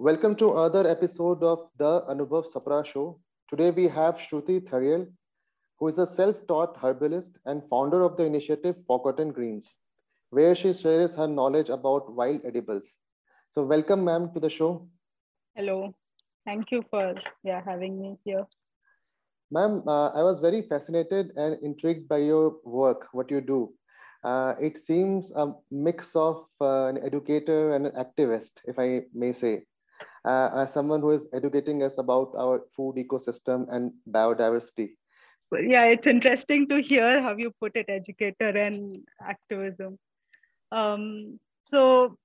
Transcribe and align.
Welcome 0.00 0.36
to 0.36 0.52
another 0.52 0.88
episode 0.88 1.42
of 1.42 1.70
the 1.76 2.02
Anubhav 2.02 2.46
Sapra 2.46 2.86
Show. 2.86 3.18
Today 3.50 3.72
we 3.72 3.88
have 3.88 4.14
Shruti 4.16 4.60
Tharayil, 4.60 5.08
who 5.80 5.88
is 5.88 5.98
a 5.98 6.06
self-taught 6.06 6.76
herbalist 6.80 7.32
and 7.46 7.64
founder 7.68 8.04
of 8.04 8.16
the 8.16 8.22
initiative 8.22 8.76
Forgotten 8.86 9.32
Greens, 9.32 9.74
where 10.30 10.54
she 10.54 10.72
shares 10.72 11.14
her 11.14 11.26
knowledge 11.26 11.68
about 11.68 12.14
wild 12.14 12.42
edibles. 12.44 12.84
So 13.50 13.64
welcome, 13.64 14.04
ma'am, 14.04 14.30
to 14.34 14.38
the 14.38 14.48
show. 14.48 14.88
Hello. 15.56 15.92
Thank 16.44 16.70
you 16.70 16.84
for 16.90 17.16
yeah, 17.42 17.60
having 17.64 18.00
me 18.00 18.18
here. 18.24 18.46
Ma'am, 19.50 19.82
uh, 19.84 20.10
I 20.10 20.22
was 20.22 20.38
very 20.38 20.62
fascinated 20.62 21.32
and 21.34 21.60
intrigued 21.60 22.08
by 22.08 22.18
your 22.18 22.54
work, 22.62 23.08
what 23.10 23.32
you 23.32 23.40
do. 23.40 23.72
Uh, 24.22 24.54
it 24.60 24.78
seems 24.78 25.32
a 25.32 25.54
mix 25.72 26.14
of 26.14 26.46
uh, 26.60 26.86
an 26.86 27.04
educator 27.04 27.74
and 27.74 27.84
an 27.84 27.94
activist, 27.94 28.52
if 28.64 28.78
I 28.78 29.02
may 29.12 29.32
say. 29.32 29.64
Uh, 30.24 30.50
as 30.54 30.72
someone 30.72 31.00
who 31.00 31.10
is 31.12 31.28
educating 31.32 31.82
us 31.82 31.98
about 31.98 32.32
our 32.36 32.62
food 32.74 32.96
ecosystem 32.96 33.66
and 33.70 33.92
biodiversity. 34.10 34.90
Yeah, 35.52 35.84
it's 35.84 36.06
interesting 36.06 36.68
to 36.68 36.82
hear 36.82 37.22
how 37.22 37.36
you 37.36 37.52
put 37.60 37.76
it, 37.76 37.86
educator 37.88 38.48
and 38.48 38.98
activism. 39.22 39.98
Um, 40.72 41.38
so 41.62 42.16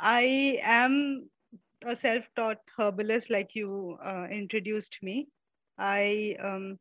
I 0.00 0.58
am 0.62 1.28
a 1.86 1.94
self-taught 1.94 2.58
herbalist, 2.76 3.30
like 3.30 3.54
you 3.54 3.98
uh, 4.04 4.26
introduced 4.30 4.96
me. 5.02 5.28
I 5.78 6.36
um, 6.42 6.78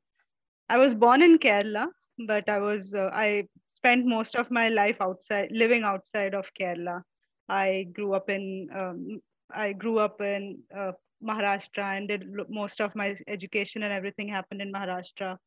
I 0.70 0.78
was 0.78 0.94
born 0.94 1.22
in 1.22 1.38
Kerala, 1.40 1.88
but 2.28 2.50
I 2.50 2.60
was 2.60 2.96
uh, 2.96 3.10
I 3.14 3.48
spent 3.70 4.06
most 4.06 4.36
of 4.36 4.50
my 4.50 4.70
life 4.70 4.98
outside, 5.02 5.50
living 5.52 5.84
outside 5.84 6.34
of 6.34 6.46
Kerala. 6.60 7.02
I 7.50 7.88
grew 7.92 8.14
up 8.14 8.30
in 8.30 8.70
um, 8.74 9.22
I 9.54 9.74
grew 9.74 10.00
up 10.00 10.22
in 10.22 10.60
uh, 10.76 10.92
Maharashtra 11.24 11.98
and 11.98 12.08
did 12.08 12.26
most 12.50 12.82
of 12.82 12.96
my 12.96 13.16
education 13.28 13.84
and 13.84 13.94
everything 13.94 14.28
happened 14.28 14.62
in 14.62 14.72
Maharashtra. 14.72 15.38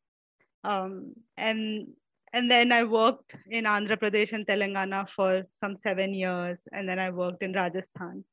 Um, 0.63 1.13
and 1.37 1.87
and 2.33 2.51
then 2.51 2.71
I 2.71 2.83
worked 2.83 3.33
in 3.49 3.63
Andhra 3.63 3.97
Pradesh 3.97 4.33
and 4.33 4.45
Telangana 4.45 5.07
for 5.15 5.43
some 5.61 5.77
seven 5.77 6.13
years, 6.13 6.59
and 6.73 6.87
then 6.87 6.99
I 6.99 7.09
worked 7.09 7.41
in 7.41 7.53
Rajasthan. 7.53 8.25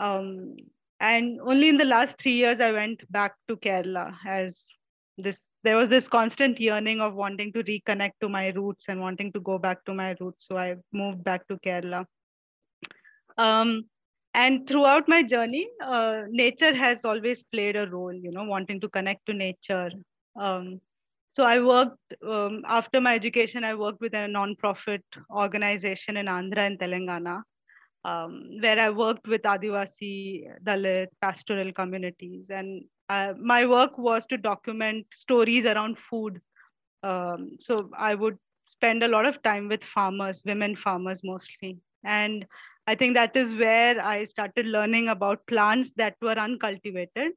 Um, 0.00 0.56
and 0.98 1.40
only 1.40 1.68
in 1.68 1.76
the 1.76 1.84
last 1.84 2.18
three 2.18 2.32
years 2.32 2.60
I 2.60 2.72
went 2.72 3.10
back 3.12 3.34
to 3.48 3.56
Kerala 3.56 4.16
as 4.26 4.66
this 5.18 5.48
there 5.62 5.76
was 5.76 5.88
this 5.88 6.08
constant 6.08 6.58
yearning 6.58 7.00
of 7.00 7.14
wanting 7.14 7.52
to 7.52 7.62
reconnect 7.64 8.12
to 8.20 8.28
my 8.28 8.48
roots 8.48 8.86
and 8.88 9.00
wanting 9.00 9.32
to 9.32 9.40
go 9.40 9.58
back 9.58 9.84
to 9.84 9.94
my 9.94 10.16
roots 10.20 10.46
so 10.48 10.56
i 10.56 10.74
moved 10.92 11.22
back 11.22 11.46
to 11.48 11.56
kerala 11.58 12.04
um, 13.38 13.84
and 14.34 14.66
throughout 14.66 15.08
my 15.08 15.22
journey 15.22 15.66
uh, 15.84 16.22
nature 16.28 16.74
has 16.74 17.04
always 17.04 17.42
played 17.42 17.76
a 17.76 17.88
role 17.90 18.12
you 18.12 18.30
know 18.32 18.44
wanting 18.44 18.80
to 18.80 18.88
connect 18.88 19.24
to 19.26 19.34
nature 19.34 19.90
um, 20.40 20.80
so 21.36 21.44
i 21.44 21.58
worked 21.60 22.14
um, 22.26 22.62
after 22.66 23.00
my 23.00 23.14
education 23.14 23.64
i 23.64 23.74
worked 23.74 24.00
with 24.00 24.14
a 24.14 24.28
non-profit 24.28 25.04
organization 25.30 26.16
in 26.16 26.26
andhra 26.26 26.66
and 26.70 26.78
telangana 26.78 27.36
um, 28.04 28.32
where 28.62 28.78
i 28.78 28.90
worked 28.90 29.26
with 29.34 29.42
adivasi 29.54 30.14
dalit 30.68 31.08
pastoral 31.20 31.72
communities 31.72 32.50
and 32.50 32.82
uh, 33.12 33.34
my 33.38 33.66
work 33.66 33.98
was 33.98 34.26
to 34.26 34.36
document 34.36 35.06
stories 35.14 35.66
around 35.66 35.98
food. 36.08 36.40
Um, 37.02 37.56
so 37.58 37.90
I 37.96 38.14
would 38.14 38.38
spend 38.68 39.02
a 39.02 39.08
lot 39.08 39.26
of 39.26 39.42
time 39.42 39.68
with 39.68 39.84
farmers, 39.84 40.40
women 40.46 40.76
farmers 40.76 41.20
mostly. 41.22 41.78
And 42.04 42.46
I 42.86 42.94
think 42.94 43.14
that 43.14 43.36
is 43.36 43.54
where 43.54 44.02
I 44.04 44.24
started 44.24 44.66
learning 44.66 45.08
about 45.08 45.46
plants 45.46 45.92
that 45.96 46.16
were 46.20 46.38
uncultivated 46.38 47.32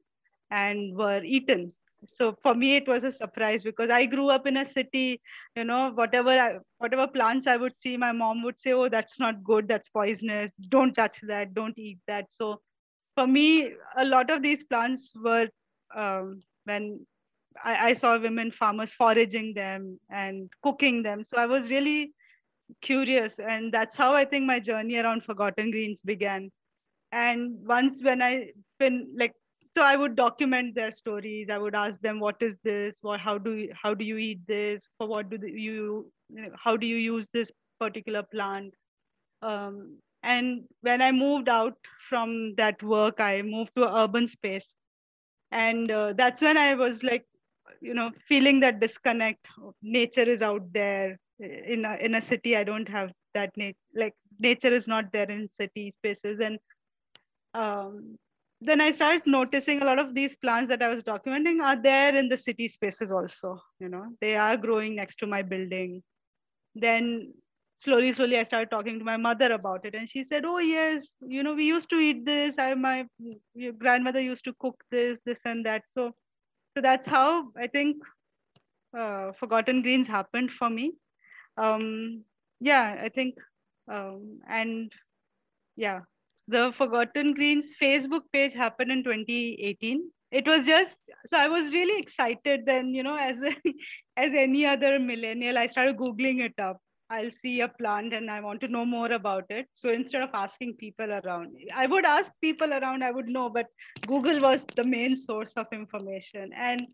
and 0.50 0.96
were 0.96 1.22
eaten. 1.22 1.72
So 2.06 2.36
for 2.42 2.54
me, 2.54 2.76
it 2.76 2.86
was 2.86 3.04
a 3.04 3.12
surprise 3.12 3.64
because 3.64 3.90
I 3.90 4.06
grew 4.06 4.28
up 4.28 4.46
in 4.46 4.58
a 4.58 4.64
city. 4.64 5.20
You 5.54 5.64
know, 5.64 5.92
whatever 5.94 6.30
I, 6.30 6.58
whatever 6.78 7.06
plants 7.06 7.46
I 7.46 7.56
would 7.56 7.78
see, 7.80 7.96
my 7.96 8.12
mom 8.12 8.42
would 8.42 8.58
say, 8.58 8.72
"Oh, 8.72 8.88
that's 8.88 9.18
not 9.18 9.42
good. 9.42 9.66
That's 9.66 9.88
poisonous. 9.88 10.52
Don't 10.68 10.92
touch 10.92 11.20
that. 11.22 11.54
Don't 11.54 11.78
eat 11.78 11.98
that." 12.06 12.26
So 12.30 12.60
for 13.14 13.26
me, 13.26 13.72
a 13.96 14.04
lot 14.04 14.30
of 14.30 14.42
these 14.42 14.62
plants 14.62 15.12
were 15.16 15.48
um, 15.94 16.42
when 16.64 17.06
I, 17.64 17.90
I, 17.90 17.92
saw 17.94 18.18
women 18.18 18.50
farmers 18.50 18.92
foraging 18.92 19.54
them 19.54 19.98
and 20.10 20.50
cooking 20.62 21.02
them. 21.02 21.24
So 21.24 21.38
I 21.38 21.46
was 21.46 21.70
really 21.70 22.12
curious, 22.80 23.38
and 23.38 23.72
that's 23.72 23.96
how 23.96 24.14
I 24.14 24.24
think 24.24 24.44
my 24.46 24.60
journey 24.60 24.96
around 24.96 25.24
Forgotten 25.24 25.70
Greens 25.70 26.00
began. 26.04 26.50
And 27.12 27.56
once 27.66 28.02
when 28.02 28.22
I 28.22 28.52
been 28.78 29.08
like, 29.16 29.34
so 29.76 29.82
I 29.82 29.96
would 29.96 30.16
document 30.16 30.74
their 30.74 30.90
stories. 30.90 31.48
I 31.50 31.58
would 31.58 31.74
ask 31.74 32.00
them, 32.00 32.20
"What 32.20 32.36
is 32.42 32.56
this? 32.64 32.98
What? 33.02 33.20
How 33.20 33.38
do 33.38 33.52
you, 33.52 33.72
how 33.82 33.94
do 33.94 34.04
you 34.04 34.16
eat 34.16 34.40
this? 34.46 34.86
For 34.98 35.06
what 35.06 35.30
do 35.30 35.38
you? 35.46 36.10
How 36.56 36.76
do 36.76 36.86
you 36.86 36.96
use 36.96 37.28
this 37.32 37.50
particular 37.78 38.22
plant?" 38.22 38.74
Um, 39.42 39.98
and 40.22 40.64
when 40.80 41.00
i 41.02 41.10
moved 41.12 41.48
out 41.48 41.76
from 42.08 42.54
that 42.56 42.82
work 42.82 43.20
i 43.20 43.42
moved 43.42 43.70
to 43.76 43.84
an 43.86 43.94
urban 43.94 44.26
space 44.26 44.74
and 45.52 45.90
uh, 45.90 46.12
that's 46.16 46.40
when 46.42 46.56
i 46.56 46.74
was 46.74 47.02
like 47.02 47.24
you 47.80 47.94
know 47.94 48.10
feeling 48.28 48.60
that 48.60 48.80
disconnect 48.80 49.46
nature 49.82 50.22
is 50.34 50.42
out 50.42 50.72
there 50.72 51.18
in 51.38 51.84
a, 51.84 51.96
in 51.96 52.14
a 52.14 52.22
city 52.22 52.56
i 52.56 52.64
don't 52.64 52.88
have 52.88 53.10
that 53.34 53.56
nature 53.56 53.78
like 53.94 54.14
nature 54.38 54.72
is 54.74 54.86
not 54.86 55.12
there 55.12 55.30
in 55.30 55.48
city 55.58 55.90
spaces. 55.90 56.40
And 56.40 56.58
um, 57.54 58.16
then 58.60 58.80
i 58.80 58.90
started 58.90 59.26
noticing 59.26 59.82
a 59.82 59.84
lot 59.84 59.98
of 59.98 60.14
these 60.14 60.34
plants 60.36 60.68
that 60.68 60.82
i 60.82 60.88
was 60.88 61.02
documenting 61.02 61.62
are 61.62 61.80
there 61.80 62.14
in 62.16 62.28
the 62.28 62.36
city 62.36 62.68
spaces 62.68 63.12
also 63.12 63.58
you 63.80 63.88
know. 63.88 64.06
They 64.20 64.36
are 64.36 64.56
growing 64.56 64.96
next 64.96 65.16
to 65.20 65.26
my 65.26 65.42
building. 65.42 66.02
Then 66.74 67.32
slowly 67.82 68.12
slowly 68.12 68.38
i 68.38 68.42
started 68.42 68.70
talking 68.70 68.98
to 68.98 69.04
my 69.04 69.16
mother 69.16 69.52
about 69.52 69.84
it. 69.84 69.94
And 69.94 70.08
she 70.08 70.22
said 70.22 70.44
oh 70.44 70.58
yes 70.58 71.06
you 71.20 71.42
know 71.42 71.54
we 71.54 71.64
used 71.66 71.90
to 71.90 71.98
eat 71.98 72.24
this. 72.24 72.58
I 72.58 72.74
my 72.74 73.06
grandmother 73.78 74.20
used 74.20 74.44
to 74.44 74.54
cook 74.60 74.82
this 74.90 75.18
this 75.26 75.40
and 75.44 75.64
that. 75.66 75.82
So 75.86 76.12
so 76.76 76.82
that's 76.82 77.06
how 77.06 77.50
i 77.56 77.66
think 77.66 77.96
uh, 78.98 79.32
forgotten 79.32 79.82
greens 79.82 80.06
happened 80.06 80.50
for 80.50 80.70
me 80.70 80.92
um 81.56 82.22
yeah 82.60 82.98
i 83.02 83.08
think 83.08 83.34
um 83.90 84.40
and 84.48 84.92
yeah 85.76 86.00
the 86.48 86.70
forgotten 86.72 87.34
greens 87.34 87.66
facebook 87.80 88.22
page 88.32 88.54
happened 88.54 88.90
in 88.90 89.02
2018 89.02 90.10
it 90.30 90.46
was 90.46 90.66
just 90.66 90.98
so 91.26 91.36
i 91.38 91.48
was 91.48 91.72
really 91.72 91.98
excited 92.00 92.64
then 92.66 92.94
you 92.94 93.02
know 93.02 93.16
as 93.16 93.42
a, 93.42 93.54
as 94.16 94.32
any 94.34 94.66
other 94.66 94.98
millennial 94.98 95.58
i 95.58 95.66
started 95.66 95.96
googling 95.96 96.40
it 96.40 96.58
up 96.58 96.80
I'll 97.08 97.30
see 97.30 97.60
a 97.60 97.68
plant 97.68 98.12
and 98.12 98.30
I 98.30 98.40
want 98.40 98.60
to 98.62 98.68
know 98.68 98.84
more 98.84 99.12
about 99.12 99.44
it. 99.50 99.66
So 99.74 99.90
instead 99.90 100.22
of 100.22 100.30
asking 100.34 100.74
people 100.74 101.12
around, 101.12 101.56
I 101.74 101.86
would 101.86 102.04
ask 102.04 102.32
people 102.40 102.72
around, 102.72 103.04
I 103.04 103.12
would 103.12 103.28
know, 103.28 103.48
but 103.48 103.66
Google 104.06 104.40
was 104.40 104.66
the 104.74 104.84
main 104.84 105.14
source 105.14 105.52
of 105.56 105.66
information. 105.72 106.50
And 106.52 106.88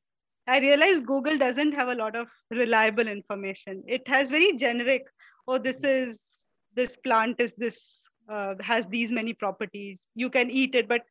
I 0.46 0.58
realized 0.58 1.06
Google 1.06 1.38
doesn't 1.38 1.72
have 1.72 1.88
a 1.88 1.94
lot 1.94 2.16
of 2.16 2.28
reliable 2.50 3.06
information. 3.06 3.82
It 3.86 4.06
has 4.08 4.28
very 4.28 4.52
generic, 4.56 5.04
oh, 5.46 5.58
this 5.58 5.84
is, 5.84 6.44
this 6.74 6.96
plant 6.96 7.36
is 7.38 7.54
this, 7.56 8.08
uh, 8.28 8.54
has 8.60 8.86
these 8.86 9.12
many 9.12 9.34
properties. 9.34 10.06
You 10.14 10.30
can 10.30 10.50
eat 10.50 10.74
it, 10.74 10.88
but 10.88 11.02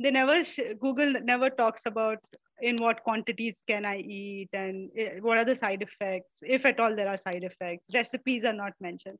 they 0.00 0.10
never, 0.10 0.42
Google 0.80 1.20
never 1.22 1.50
talks 1.50 1.82
about 1.84 2.18
in 2.60 2.76
what 2.76 3.02
quantities 3.04 3.62
can 3.68 3.84
I 3.84 3.98
eat 3.98 4.48
and 4.52 4.90
eh, 4.96 5.18
what 5.20 5.38
are 5.38 5.44
the 5.44 5.54
side 5.54 5.82
effects, 5.82 6.42
if 6.42 6.64
at 6.64 6.80
all 6.80 6.94
there 6.94 7.08
are 7.08 7.16
side 7.16 7.44
effects. 7.44 7.88
Recipes 7.92 8.44
are 8.44 8.52
not 8.52 8.72
mentioned. 8.80 9.18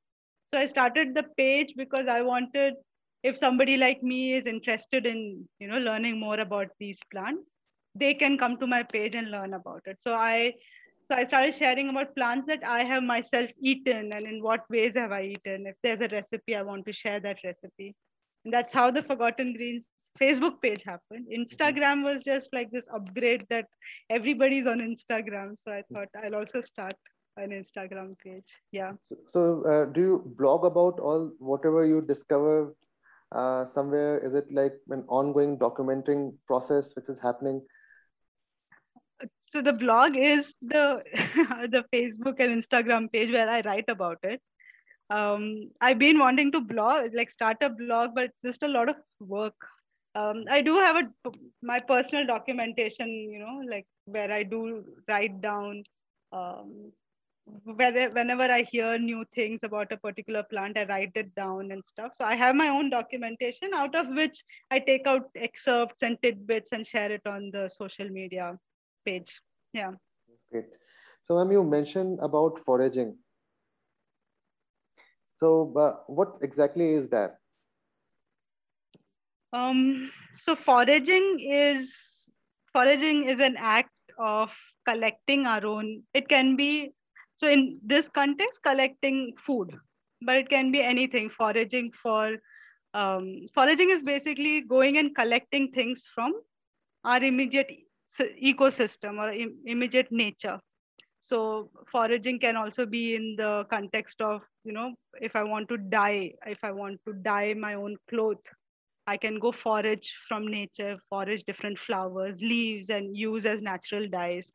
So 0.48 0.58
I 0.58 0.64
started 0.64 1.14
the 1.14 1.24
page 1.36 1.74
because 1.76 2.08
I 2.08 2.22
wanted, 2.22 2.74
if 3.22 3.36
somebody 3.36 3.76
like 3.76 4.02
me 4.02 4.32
is 4.32 4.46
interested 4.46 5.04
in, 5.04 5.46
you 5.58 5.68
know, 5.68 5.78
learning 5.78 6.18
more 6.18 6.40
about 6.40 6.68
these 6.80 6.98
plants, 7.12 7.57
they 7.94 8.14
can 8.14 8.38
come 8.38 8.56
to 8.58 8.66
my 8.66 8.82
page 8.82 9.14
and 9.14 9.30
learn 9.30 9.54
about 9.54 9.82
it. 9.86 9.96
So 10.00 10.14
I, 10.14 10.54
so 11.10 11.16
I 11.16 11.24
started 11.24 11.54
sharing 11.54 11.88
about 11.88 12.14
plants 12.14 12.46
that 12.46 12.62
I 12.66 12.84
have 12.84 13.02
myself 13.02 13.50
eaten 13.60 14.12
and 14.12 14.26
in 14.26 14.42
what 14.42 14.68
ways 14.70 14.94
have 14.94 15.12
I 15.12 15.22
eaten. 15.22 15.66
If 15.66 15.76
there's 15.82 16.00
a 16.00 16.08
recipe, 16.14 16.54
I 16.54 16.62
want 16.62 16.86
to 16.86 16.92
share 16.92 17.20
that 17.20 17.38
recipe. 17.44 17.94
And 18.44 18.52
that's 18.54 18.72
how 18.72 18.90
the 18.90 19.02
Forgotten 19.02 19.54
Greens 19.54 19.88
Facebook 20.20 20.60
page 20.62 20.82
happened. 20.82 21.26
Instagram 21.34 22.04
was 22.04 22.22
just 22.22 22.52
like 22.52 22.70
this 22.70 22.86
upgrade 22.94 23.46
that 23.50 23.66
everybody's 24.10 24.66
on 24.66 24.78
Instagram. 24.78 25.58
So 25.58 25.72
I 25.72 25.82
thought 25.92 26.08
I'll 26.22 26.36
also 26.36 26.60
start 26.60 26.94
an 27.36 27.50
Instagram 27.50 28.18
page. 28.18 28.54
Yeah. 28.72 28.92
So, 29.00 29.16
so 29.28 29.64
uh, 29.64 29.84
do 29.86 30.00
you 30.00 30.34
blog 30.36 30.64
about 30.64 31.00
all 31.00 31.32
whatever 31.38 31.84
you 31.84 32.00
discover 32.00 32.74
uh, 33.32 33.64
somewhere? 33.64 34.18
Is 34.18 34.34
it 34.34 34.52
like 34.52 34.74
an 34.90 35.04
ongoing 35.08 35.58
documenting 35.58 36.34
process 36.46 36.92
which 36.94 37.08
is 37.08 37.18
happening? 37.18 37.62
So 39.50 39.62
the 39.62 39.72
blog 39.72 40.16
is 40.16 40.54
the 40.62 41.00
the 41.70 41.84
Facebook 41.94 42.40
and 42.40 42.62
Instagram 42.62 43.10
page 43.12 43.30
where 43.30 43.48
I 43.48 43.60
write 43.62 43.88
about 43.88 44.18
it 44.22 44.40
um, 45.10 45.70
I've 45.80 45.98
been 45.98 46.18
wanting 46.18 46.52
to 46.52 46.60
blog, 46.60 47.14
like 47.14 47.30
start 47.30 47.58
a 47.62 47.70
blog, 47.70 48.14
but 48.14 48.24
it's 48.24 48.42
just 48.42 48.62
a 48.62 48.68
lot 48.68 48.88
of 48.88 48.96
work. 49.20 49.56
um, 50.14 50.44
I 50.50 50.62
do 50.62 50.74
have 50.78 50.96
a 50.96 51.30
my 51.62 51.78
personal 51.80 52.26
documentation, 52.26 53.08
you 53.08 53.38
know, 53.38 53.62
like 53.70 53.86
where 54.06 54.30
I 54.32 54.42
do 54.42 54.84
write 55.08 55.40
down 55.40 55.84
um, 56.32 56.92
where, 57.64 58.10
whenever 58.10 58.42
I 58.42 58.62
hear 58.62 58.98
new 58.98 59.24
things 59.34 59.60
about 59.62 59.92
a 59.92 59.96
particular 59.96 60.42
plant, 60.42 60.76
I 60.78 60.84
write 60.84 61.12
it 61.14 61.34
down 61.34 61.70
and 61.72 61.84
stuff. 61.84 62.12
So 62.16 62.24
I 62.24 62.34
have 62.34 62.56
my 62.56 62.68
own 62.68 62.90
documentation 62.90 63.70
out 63.74 63.94
of 63.94 64.08
which 64.08 64.42
I 64.70 64.78
take 64.80 65.06
out 65.06 65.30
excerpts 65.36 66.02
and 66.02 66.18
tidbits 66.22 66.72
and 66.72 66.86
share 66.86 67.12
it 67.12 67.22
on 67.26 67.50
the 67.52 67.68
social 67.68 68.08
media 68.08 68.58
page. 69.08 69.40
Yeah. 69.72 69.92
Great. 70.52 70.78
So, 71.26 71.36
ma'am, 71.36 71.52
you 71.52 71.64
mentioned 71.64 72.18
about 72.28 72.64
foraging. 72.64 73.16
So, 75.36 75.72
uh, 75.76 75.92
what 76.06 76.38
exactly 76.42 76.94
is 76.94 77.08
that? 77.10 77.38
Um, 79.52 80.10
so 80.36 80.54
foraging 80.54 81.40
is 81.40 81.94
foraging 82.72 83.24
is 83.28 83.40
an 83.40 83.56
act 83.58 83.96
of 84.18 84.50
collecting 84.86 85.46
our 85.46 85.64
own. 85.64 86.02
It 86.14 86.28
can 86.28 86.56
be 86.56 86.92
so 87.36 87.48
in 87.48 87.70
this 87.82 88.08
context, 88.08 88.62
collecting 88.62 89.32
food, 89.38 89.74
but 90.22 90.36
it 90.36 90.50
can 90.50 90.70
be 90.72 90.82
anything. 90.82 91.30
Foraging 91.30 91.92
for 92.02 92.36
um, 92.94 93.46
foraging 93.54 93.90
is 93.90 94.02
basically 94.02 94.60
going 94.62 94.98
and 94.98 95.14
collecting 95.14 95.70
things 95.72 96.04
from 96.14 96.34
our 97.04 97.22
immediate 97.22 97.70
ecosystem 98.42 99.18
or 99.18 99.32
Im 99.32 99.58
immediate 99.66 100.10
nature. 100.10 100.58
So 101.20 101.70
foraging 101.92 102.38
can 102.38 102.56
also 102.56 102.86
be 102.86 103.14
in 103.14 103.34
the 103.36 103.64
context 103.70 104.20
of, 104.20 104.40
you 104.64 104.72
know, 104.72 104.94
if 105.20 105.36
I 105.36 105.42
want 105.42 105.68
to 105.68 105.76
dye, 105.76 106.32
if 106.46 106.58
I 106.62 106.70
want 106.70 107.00
to 107.06 107.12
dye 107.12 107.54
my 107.54 107.74
own 107.74 107.96
cloth, 108.08 108.40
I 109.06 109.16
can 109.16 109.38
go 109.38 109.52
forage 109.52 110.14
from 110.28 110.46
nature, 110.46 110.96
forage 111.10 111.44
different 111.44 111.78
flowers, 111.78 112.40
leaves, 112.40 112.90
and 112.90 113.16
use 113.16 113.46
as 113.46 113.62
natural 113.62 114.08
dyes. 114.08 114.52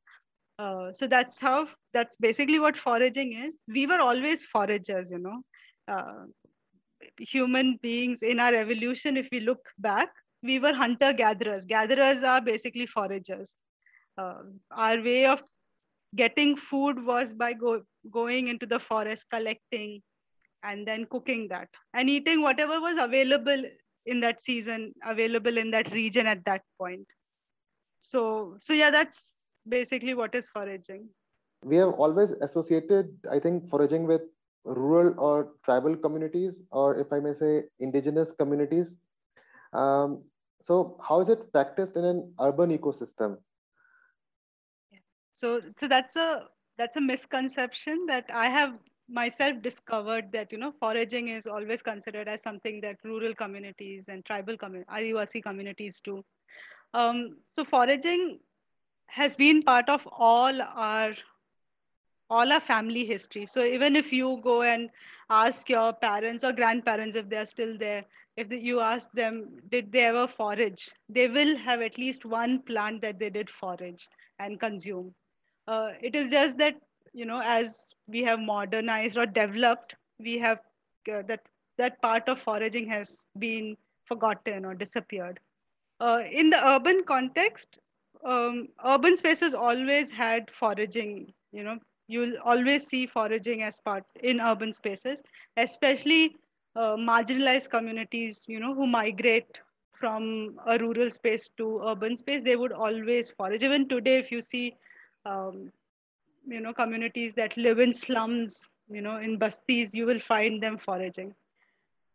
Uh, 0.59 0.94
so 0.94 1.07
that's 1.07 1.39
how, 1.39 1.67
that's 1.94 2.15
basically 2.17 2.59
what 2.59 2.77
foraging 2.77 3.33
is. 3.33 3.55
We 3.67 3.88
were 3.88 4.00
always 4.00 4.45
foragers, 4.55 5.11
you 5.11 5.19
know. 5.19 5.41
Uh, 5.88 6.25
human 7.19 7.77
beings 7.81 8.23
in 8.23 8.39
our 8.39 8.53
evolution, 8.53 9.17
if 9.17 9.27
we 9.31 9.41
look 9.41 9.67
back, 9.77 10.09
we 10.44 10.60
were 10.60 10.74
hunter 10.74 11.13
gatherers. 11.13 11.66
Gatherers 11.66 12.24
are 12.24 12.42
basically 12.42 12.86
foragers. 12.86 13.56
Uh, 14.18 14.44
our 14.72 15.01
way 15.01 15.25
of 15.25 15.42
getting 16.16 16.56
food 16.56 17.04
was 17.04 17.34
by 17.34 17.54
go, 17.54 17.81
going 18.12 18.48
into 18.48 18.66
the 18.66 18.80
forest, 18.80 19.25
collecting, 19.31 20.01
and 20.63 20.88
then 20.88 21.06
cooking 21.06 21.48
that 21.50 21.68
and 21.94 22.10
eating 22.10 22.42
whatever 22.42 22.80
was 22.80 22.98
available 22.98 23.63
in 24.06 24.19
that 24.19 24.42
season 24.42 24.94
available 25.06 25.57
in 25.57 25.72
that 25.72 25.92
region 25.92 26.25
at 26.25 26.44
that 26.46 26.62
point 26.80 27.06
so 28.00 28.56
so 28.60 28.74
yeah 28.74 28.89
that's 28.89 29.62
basically 29.68 30.13
what 30.13 30.36
is 30.36 30.48
foraging 30.54 31.07
we 31.63 31.75
have 31.75 31.89
always 32.06 32.31
associated 32.42 33.10
i 33.31 33.39
think 33.39 33.69
foraging 33.69 34.06
with 34.06 34.22
rural 34.66 35.13
or 35.18 35.54
tribal 35.63 35.96
communities 35.96 36.62
or 36.72 36.98
if 36.98 37.12
i 37.13 37.19
may 37.19 37.34
say 37.34 37.63
indigenous 37.80 38.31
communities 38.31 38.96
um, 39.74 40.22
so 40.61 40.97
how 41.07 41.19
is 41.19 41.29
it 41.29 41.51
practiced 41.51 41.95
in 41.97 42.05
an 42.05 42.33
urban 42.39 42.77
ecosystem 42.77 43.38
so 45.33 45.59
so 45.79 45.88
that's 45.88 46.15
a 46.15 46.47
that's 46.77 46.95
a 46.95 47.01
misconception 47.01 48.05
that 48.07 48.25
i 48.33 48.47
have 48.50 48.73
myself 49.09 49.61
discovered 49.61 50.31
that 50.31 50.51
you 50.51 50.57
know 50.57 50.73
foraging 50.79 51.27
is 51.27 51.45
always 51.47 51.81
considered 51.81 52.27
as 52.27 52.41
something 52.41 52.79
that 52.81 52.97
rural 53.03 53.35
communities 53.35 54.05
and 54.07 54.25
tribal 54.25 54.57
community 54.57 54.89
Adivasi 54.91 55.44
communities 55.44 56.01
do. 56.03 56.23
Um, 56.94 57.38
so 57.51 57.65
foraging 57.65 58.39
has 59.07 59.35
been 59.35 59.61
part 59.61 59.89
of 59.89 60.07
all 60.11 60.61
our 60.61 61.13
all 62.29 62.51
our 62.51 62.61
family 62.61 63.05
history. 63.05 63.45
So 63.45 63.63
even 63.63 63.95
if 63.95 64.11
you 64.11 64.39
go 64.44 64.61
and 64.63 64.89
ask 65.29 65.69
your 65.69 65.94
parents 65.94 66.44
or 66.44 66.53
grandparents 66.53 67.15
if 67.15 67.29
they're 67.29 67.45
still 67.45 67.77
there, 67.77 68.05
if 68.38 68.51
you 68.51 68.80
ask 68.80 69.12
them, 69.12 69.59
did 69.69 69.91
they 69.91 70.06
ever 70.06 70.27
forage? 70.27 70.89
They 71.09 71.27
will 71.27 71.56
have 71.57 71.81
at 71.81 71.97
least 71.97 72.25
one 72.25 72.62
plant 72.63 73.01
that 73.01 73.19
they 73.19 73.30
did 73.30 73.50
forage 73.50 74.07
and 74.39 74.59
consume. 74.59 75.13
Uh, 75.68 75.91
it 76.01 76.15
is 76.15 76.31
just 76.31 76.57
that 76.57 76.75
you 77.13 77.25
know 77.25 77.41
as 77.44 77.94
we 78.07 78.24
have 78.24 78.39
modernized 78.39 79.18
or 79.18 79.25
developed 79.25 79.95
we 80.19 80.38
have 80.39 80.59
uh, 81.12 81.21
that 81.27 81.41
that 81.77 82.01
part 82.01 82.27
of 82.27 82.39
foraging 82.39 82.88
has 82.88 83.24
been 83.39 83.75
forgotten 84.06 84.65
or 84.65 84.74
disappeared 84.75 85.39
uh, 86.00 86.21
in 86.31 86.50
the 86.50 86.68
urban 86.69 87.03
context 87.06 87.77
um, 88.25 88.68
urban 88.86 89.15
spaces 89.15 89.53
always 89.53 90.12
had 90.12 90.50
foraging 90.51 91.33
you 91.51 91.63
know 91.63 91.77
you'll 92.07 92.38
always 92.44 92.86
see 92.88 93.06
foraging 93.06 93.63
as 93.63 93.79
part 93.79 94.03
in 94.21 94.39
urban 94.41 94.74
spaces 94.74 95.21
especially 95.57 96.36
uh, 96.75 96.96
marginalized 96.96 97.70
communities 97.70 98.44
you 98.48 98.60
know 98.60 98.74
who 98.74 98.88
migrate 98.88 99.60
from 99.94 100.60
a 100.68 100.78
rural 100.78 101.10
space 101.10 101.50
to 101.58 101.80
urban 101.86 102.16
space 102.16 102.42
they 102.42 102.56
would 102.56 102.72
always 102.72 103.30
forage 103.30 103.64
even 103.64 103.88
today 103.88 104.18
if 104.18 104.31
you 104.31 104.42
see 104.42 104.75
um, 105.25 105.72
you 106.48 106.60
know 106.60 106.74
communities 106.74 107.34
that 107.34 107.56
live 107.58 107.80
in 107.80 107.94
slums 107.94 108.68
you 108.90 109.02
know 109.02 109.18
in 109.18 109.38
bastis 109.40 109.94
you 109.94 110.06
will 110.06 110.20
find 110.20 110.62
them 110.62 110.78
foraging 110.78 111.34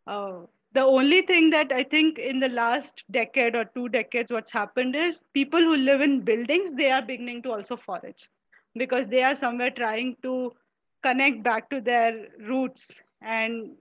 uh, 0.07 0.39
the 0.73 0.81
only 0.81 1.21
thing 1.21 1.49
that 1.49 1.71
i 1.71 1.83
think 1.83 2.19
in 2.19 2.39
the 2.39 2.49
last 2.49 3.03
decade 3.11 3.55
or 3.55 3.65
two 3.75 3.87
decades 3.89 4.31
what's 4.31 4.51
happened 4.51 4.95
is 4.95 5.23
people 5.33 5.59
who 5.59 5.75
live 5.77 6.01
in 6.01 6.21
buildings 6.21 6.73
they 6.73 6.91
are 6.91 7.01
beginning 7.01 7.41
to 7.41 7.51
also 7.51 7.75
forage 7.75 8.29
because 8.75 9.07
they 9.07 9.23
are 9.23 9.35
somewhere 9.35 9.71
trying 9.71 10.15
to 10.21 10.53
connect 11.01 11.43
back 11.43 11.69
to 11.69 11.81
their 11.81 12.27
roots 12.47 12.99
and 13.21 13.71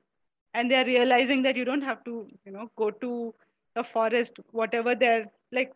and 0.55 0.71
they're 0.71 0.85
realizing 0.87 1.43
that 1.43 1.56
you 1.56 1.65
don't 1.65 1.83
have 1.83 2.03
to 2.05 2.27
you 2.45 2.53
know 2.53 2.71
go 2.77 2.91
to 2.91 3.35
a 3.77 3.85
forest 3.85 4.39
whatever 4.53 4.95
they're 4.95 5.27
like 5.53 5.73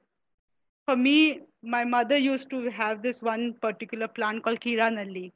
for 0.86 0.96
me, 0.96 1.40
my 1.62 1.84
mother 1.84 2.16
used 2.16 2.50
to 2.50 2.68
have 2.70 3.02
this 3.02 3.22
one 3.22 3.54
particular 3.54 4.08
plant 4.08 4.42
called 4.42 4.60
Kira 4.60 4.90
Nalli, 4.90 5.32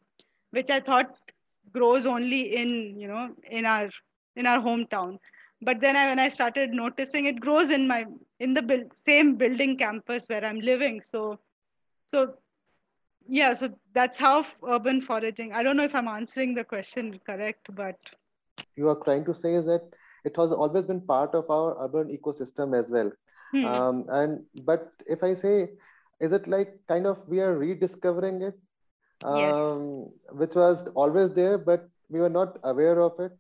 which 0.50 0.70
I 0.70 0.80
thought 0.80 1.20
grows 1.72 2.06
only 2.06 2.56
in, 2.56 2.98
you 2.98 3.08
know, 3.08 3.30
in 3.50 3.64
our 3.64 3.90
in 4.34 4.46
our 4.46 4.58
hometown. 4.58 5.18
But 5.62 5.80
then 5.80 5.96
I, 5.96 6.08
when 6.08 6.18
I 6.18 6.28
started 6.28 6.70
noticing 6.70 7.26
it 7.26 7.40
grows 7.40 7.70
in 7.70 7.86
my 7.86 8.06
in 8.40 8.54
the 8.54 8.90
same 9.06 9.36
building 9.36 9.76
campus 9.78 10.28
where 10.28 10.44
I'm 10.44 10.60
living. 10.60 11.00
So, 11.04 11.38
so 12.06 12.34
yeah, 13.28 13.54
so 13.54 13.70
that's 13.94 14.18
how 14.18 14.44
urban 14.68 15.00
foraging. 15.00 15.52
I 15.52 15.62
don't 15.62 15.76
know 15.76 15.84
if 15.84 15.94
I'm 15.94 16.08
answering 16.08 16.54
the 16.54 16.64
question 16.64 17.18
correct, 17.24 17.68
but 17.74 17.96
you 18.76 18.88
are 18.88 19.00
trying 19.04 19.24
to 19.24 19.34
say 19.34 19.54
is 19.54 19.66
that 19.66 19.82
it 20.24 20.36
has 20.36 20.52
always 20.52 20.84
been 20.84 21.00
part 21.00 21.34
of 21.34 21.48
our 21.50 21.76
urban 21.84 22.08
ecosystem 22.16 22.78
as 22.78 22.90
well 22.90 23.10
Hmm. 23.52 23.64
Um, 23.66 24.04
and 24.08 24.44
but 24.64 24.92
if 25.06 25.22
I 25.22 25.34
say, 25.34 25.68
is 26.20 26.32
it 26.32 26.48
like 26.48 26.74
kind 26.88 27.06
of 27.06 27.18
we 27.28 27.40
are 27.40 27.56
rediscovering 27.56 28.42
it, 28.42 28.58
um, 29.24 29.38
yes. 29.38 30.32
which 30.32 30.54
was 30.54 30.86
always 30.94 31.32
there, 31.32 31.58
but 31.58 31.88
we 32.08 32.20
were 32.20 32.28
not 32.30 32.58
aware 32.64 33.00
of 33.00 33.18
it. 33.20 33.32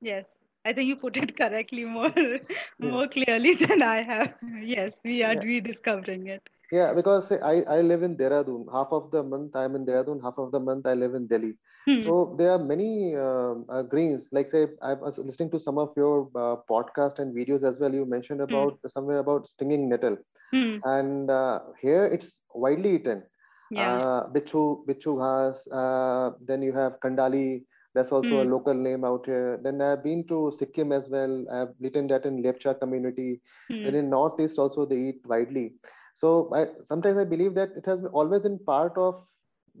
Yes, 0.00 0.42
I 0.64 0.72
think 0.72 0.88
you 0.88 0.96
put 0.96 1.16
it 1.16 1.36
correctly 1.36 1.84
more 1.84 2.12
yeah. 2.16 2.38
more 2.78 3.08
clearly 3.08 3.54
than 3.54 3.82
I 3.82 4.02
have. 4.02 4.34
Yes, 4.62 4.92
we 5.04 5.22
are 5.22 5.34
yeah. 5.34 5.40
rediscovering 5.40 6.26
it. 6.28 6.42
Yeah, 6.70 6.94
because 6.94 7.32
I, 7.32 7.62
I 7.62 7.80
live 7.80 8.04
in 8.04 8.16
Dehradun. 8.16 8.66
Half 8.72 8.92
of 8.92 9.10
the 9.10 9.24
month 9.24 9.56
I'm 9.56 9.74
in 9.74 9.84
Dehradun, 9.84 10.22
half 10.22 10.38
of 10.38 10.52
the 10.52 10.60
month 10.60 10.86
I 10.86 10.94
live 10.94 11.14
in 11.14 11.26
Delhi. 11.26 11.56
Hmm. 11.90 12.04
So 12.04 12.34
there 12.38 12.50
are 12.50 12.58
many 12.58 13.16
uh, 13.16 13.54
uh, 13.68 13.82
greens. 13.82 14.28
Like 14.32 14.48
say, 14.48 14.66
I 14.80 14.94
was 14.94 15.18
listening 15.18 15.50
to 15.50 15.60
some 15.60 15.78
of 15.78 15.92
your 15.96 16.28
uh, 16.34 16.56
podcast 16.70 17.18
and 17.18 17.34
videos 17.34 17.64
as 17.64 17.78
well. 17.80 17.92
You 17.92 18.04
mentioned 18.04 18.40
hmm. 18.40 18.50
about 18.50 18.78
hmm. 18.82 18.88
somewhere 18.88 19.18
about 19.18 19.48
stinging 19.48 19.88
nettle, 19.88 20.18
hmm. 20.52 20.72
and 20.84 21.30
uh, 21.30 21.60
here 21.80 22.04
it's 22.04 22.40
widely 22.54 22.94
eaten. 22.96 23.22
Yeah. 23.70 23.96
Uh, 23.96 24.28
bichu, 24.28 24.84
bichu 24.86 25.16
ghas. 25.22 25.66
Uh, 25.80 26.32
then 26.44 26.62
you 26.62 26.72
have 26.72 27.00
kandali. 27.04 27.64
That's 27.94 28.12
also 28.12 28.36
a 28.38 28.44
hmm. 28.44 28.52
local 28.52 28.74
name 28.74 29.04
out 29.04 29.26
here. 29.26 29.58
Then 29.62 29.80
I've 29.80 30.04
been 30.04 30.26
to 30.28 30.52
Sikkim 30.56 30.92
as 30.92 31.08
well. 31.08 31.44
I've 31.52 31.74
eaten 31.84 32.06
that 32.08 32.24
in 32.24 32.42
Lepcha 32.42 32.78
community. 32.78 33.40
Hmm. 33.68 33.84
Then 33.84 33.94
in 34.02 34.10
Northeast 34.10 34.58
also 34.58 34.86
they 34.86 35.00
eat 35.08 35.26
widely. 35.26 35.74
So 36.14 36.50
I, 36.54 36.66
sometimes 36.86 37.18
I 37.18 37.24
believe 37.24 37.54
that 37.54 37.70
it 37.76 37.86
has 37.86 38.04
always 38.12 38.42
been 38.42 38.58
part 38.58 38.96
of 38.96 39.24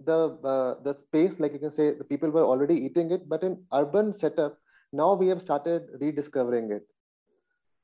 the 0.04 0.38
uh, 0.44 0.74
the 0.82 0.92
space, 0.94 1.38
like 1.40 1.52
you 1.52 1.58
can 1.58 1.70
say, 1.70 1.92
the 1.92 2.04
people 2.04 2.30
were 2.30 2.44
already 2.44 2.76
eating 2.86 3.10
it, 3.10 3.28
but 3.28 3.42
in 3.42 3.64
urban 3.72 4.12
setup, 4.12 4.58
now 4.92 5.14
we 5.14 5.28
have 5.28 5.40
started 5.42 5.88
rediscovering 6.00 6.70
it. 6.72 6.86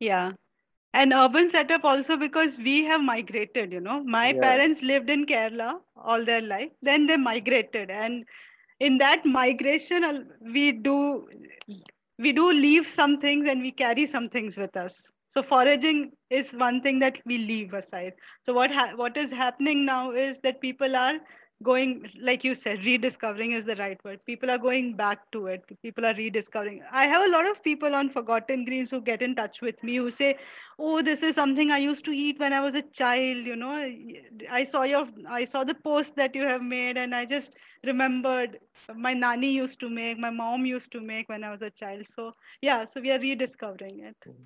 Yeah, 0.01 0.33
and 0.93 1.13
urban 1.13 1.49
setup 1.49 1.85
also 1.85 2.17
because 2.17 2.57
we 2.59 2.85
have 2.85 3.03
migrated. 3.03 3.73
You 3.73 3.81
know, 3.81 4.03
my 4.05 4.33
yeah. 4.33 4.41
parents 4.41 4.83
lived 4.83 5.11
in 5.11 5.27
Kerala 5.27 5.81
all 5.97 6.25
their 6.25 6.41
life, 6.43 6.71
then 6.83 7.07
they 7.07 7.17
migrated, 7.17 7.91
and 7.91 8.25
in 8.81 8.99
that 8.99 9.25
migration, 9.25 10.29
we 10.41 10.73
do 10.73 11.29
we 12.19 12.33
do 12.33 12.51
leave 12.53 12.87
some 12.87 13.19
things 13.21 13.49
and 13.49 13.63
we 13.63 13.71
carry 13.73 14.07
some 14.07 14.29
things 14.29 14.57
with 14.57 14.77
us 14.77 15.11
So 15.29 15.43
foraging 15.43 16.13
is 16.31 16.53
one 16.53 16.81
thing 16.83 16.99
that 17.01 17.19
we 17.27 17.39
leave 17.39 17.75
aside. 17.75 18.15
So 18.41 18.53
what 18.55 18.71
what 19.01 19.17
is 19.17 19.33
happening 19.33 19.85
now 19.87 20.13
is 20.13 20.39
that 20.47 20.61
people 20.61 20.97
are 20.97 21.15
going 21.63 22.07
like 22.21 22.45
you 22.45 22.55
said 22.55 22.85
rediscovering 22.85 23.53
is 23.53 23.65
the 23.65 23.77
right 23.77 24.03
word. 24.05 24.21
People 24.27 24.51
are 24.51 24.59
going 24.59 24.95
back 24.95 25.31
to 25.33 25.47
it. 25.47 25.65
People 25.83 26.05
are 26.05 26.15
rediscovering. 26.15 26.83
I 26.93 27.07
have 27.07 27.25
a 27.25 27.31
lot 27.31 27.49
of 27.49 27.63
people 27.63 27.95
on 27.95 28.11
forgotten 28.11 28.65
greens 28.65 28.91
who 28.91 29.01
get 29.01 29.23
in 29.23 29.35
touch 29.35 29.63
with 29.63 29.83
me 29.83 29.97
who 29.97 30.11
say 30.11 30.37
oh 30.79 31.01
this 31.01 31.23
is 31.23 31.35
something 31.35 31.71
i 31.71 31.79
used 31.79 32.05
to 32.05 32.11
eat 32.11 32.39
when 32.39 32.53
i 32.53 32.61
was 32.61 32.75
a 32.75 32.83
child 32.83 33.47
you 33.47 33.57
know. 33.57 33.73
I 34.51 34.65
saw 34.65 34.83
your 34.83 35.09
i 35.29 35.45
saw 35.45 35.65
the 35.65 35.75
post 35.75 36.15
that 36.17 36.35
you 36.35 36.43
have 36.43 36.63
made 36.63 36.99
and 36.99 37.15
i 37.15 37.25
just 37.25 37.53
remembered 37.85 38.59
my 38.95 39.15
nanny 39.15 39.51
used 39.51 39.81
to 39.81 39.89
make 39.89 40.19
my 40.19 40.31
mom 40.31 40.67
used 40.67 40.93
to 40.93 41.01
make 41.01 41.29
when 41.31 41.43
i 41.43 41.51
was 41.51 41.63
a 41.63 41.71
child. 41.71 42.07
So 42.07 42.33
yeah 42.61 42.85
so 42.85 43.01
we 43.01 43.13
are 43.13 43.19
rediscovering 43.19 44.01
it. 44.01 44.17
Hmm. 44.25 44.45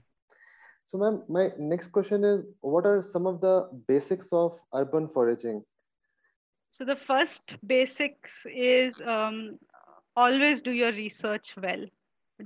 So 0.87 0.99
ma'am 0.99 1.23
my 1.29 1.50
next 1.59 1.88
question 1.88 2.25
is 2.25 2.45
what 2.61 2.87
are 2.87 3.02
some 3.02 3.26
of 3.26 3.40
the 3.40 3.69
basics 3.88 4.33
of 4.33 4.57
urban 4.73 5.09
foraging 5.09 5.64
so 6.71 6.85
the 6.85 6.97
first 6.97 7.57
basics 7.67 8.47
is 8.47 9.00
um, 9.03 9.59
always 10.17 10.61
do 10.62 10.71
your 10.71 10.93
research 10.93 11.55
well. 11.57 11.85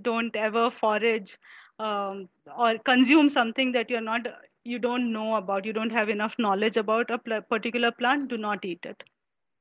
Don't 0.02 0.34
ever 0.36 0.70
forage 0.70 1.38
um, 1.78 2.28
or 2.56 2.78
consume 2.78 3.28
something 3.28 3.72
that 3.72 3.90
you're 3.90 4.00
not 4.00 4.26
you 4.64 4.78
don't 4.78 5.12
know 5.12 5.34
about. 5.36 5.64
You 5.64 5.72
don't 5.72 5.92
have 5.92 6.08
enough 6.08 6.36
knowledge 6.38 6.76
about 6.76 7.10
a 7.10 7.18
particular 7.42 7.90
plant. 7.92 8.28
Do 8.28 8.36
not 8.38 8.64
eat 8.64 8.84
it. 8.84 9.02